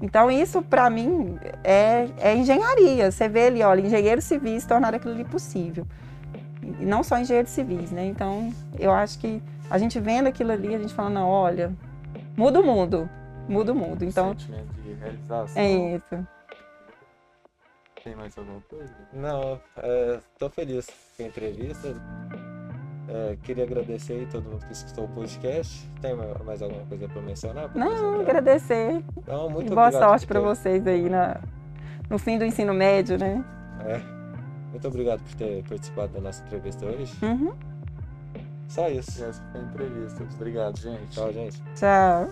Então, 0.00 0.30
isso, 0.30 0.62
para 0.62 0.88
mim, 0.88 1.38
é, 1.64 2.08
é, 2.18 2.34
engenharia. 2.36 3.10
Você 3.10 3.28
vê 3.28 3.48
ali, 3.48 3.62
olha, 3.62 3.80
engenheiros 3.80 4.24
civis 4.24 4.64
tornaram 4.64 4.96
aquilo 4.96 5.12
ali 5.12 5.24
possível. 5.24 5.86
E 6.62 6.84
não 6.84 7.02
só 7.02 7.18
engenheiros 7.18 7.50
civis, 7.50 7.90
né? 7.90 8.06
Então, 8.06 8.52
eu 8.78 8.92
acho 8.92 9.18
que 9.18 9.42
a 9.68 9.76
gente 9.76 9.98
vendo 9.98 10.28
aquilo 10.28 10.52
ali, 10.52 10.74
a 10.74 10.78
gente 10.78 10.94
fala, 10.94 11.10
não, 11.10 11.28
olha, 11.28 11.72
muda 12.36 12.60
o 12.60 12.64
mundo. 12.64 13.08
Muda 13.48 13.72
o 13.72 13.74
mundo. 13.74 14.04
Então, 14.04 14.30
Sentimento 14.38 14.72
de 14.82 14.92
realização. 14.94 15.62
é 15.62 15.96
isso. 15.96 16.26
Tem 18.04 18.14
mais 18.14 18.38
alguma 18.38 18.60
coisa? 18.62 18.94
Não, 19.12 19.60
estou 20.32 20.48
feliz 20.50 20.86
com 21.16 21.24
a 21.24 21.26
entrevista. 21.26 21.94
É, 23.10 23.36
queria 23.42 23.64
agradecer 23.64 24.12
aí 24.12 24.26
todo 24.26 24.44
mundo 24.50 24.64
que 24.66 24.72
escutou 24.72 25.04
o 25.04 25.08
podcast. 25.08 25.90
Tem 26.00 26.14
ma- 26.14 26.44
mais 26.44 26.60
alguma 26.60 26.84
coisa 26.84 27.08
para 27.08 27.22
mencionar? 27.22 27.70
Não, 27.74 27.86
professor? 27.86 28.20
agradecer. 28.20 29.04
Não, 29.26 29.48
muito 29.48 29.72
E 29.72 29.74
boa 29.74 29.86
obrigado 29.88 30.08
sorte 30.10 30.26
para 30.26 30.40
ter- 30.40 30.46
vocês 30.46 30.86
aí 30.86 31.08
na, 31.08 31.40
no 32.10 32.18
fim 32.18 32.38
do 32.38 32.44
ensino 32.44 32.74
médio, 32.74 33.18
né? 33.18 33.42
É. 33.86 34.00
Muito 34.70 34.86
obrigado 34.86 35.22
por 35.22 35.34
ter 35.36 35.62
participado 35.66 36.12
da 36.12 36.20
nossa 36.20 36.42
entrevista 36.44 36.84
hoje. 36.84 37.14
Uhum. 37.22 37.52
Só 38.68 38.88
isso. 38.90 39.24
Essa 39.24 39.42
foi 39.52 39.60
a 39.62 39.64
entrevista. 39.64 40.22
Obrigado, 40.34 40.78
gente. 40.78 41.08
Tchau, 41.08 41.32
gente. 41.32 41.62
Tchau. 41.74 42.28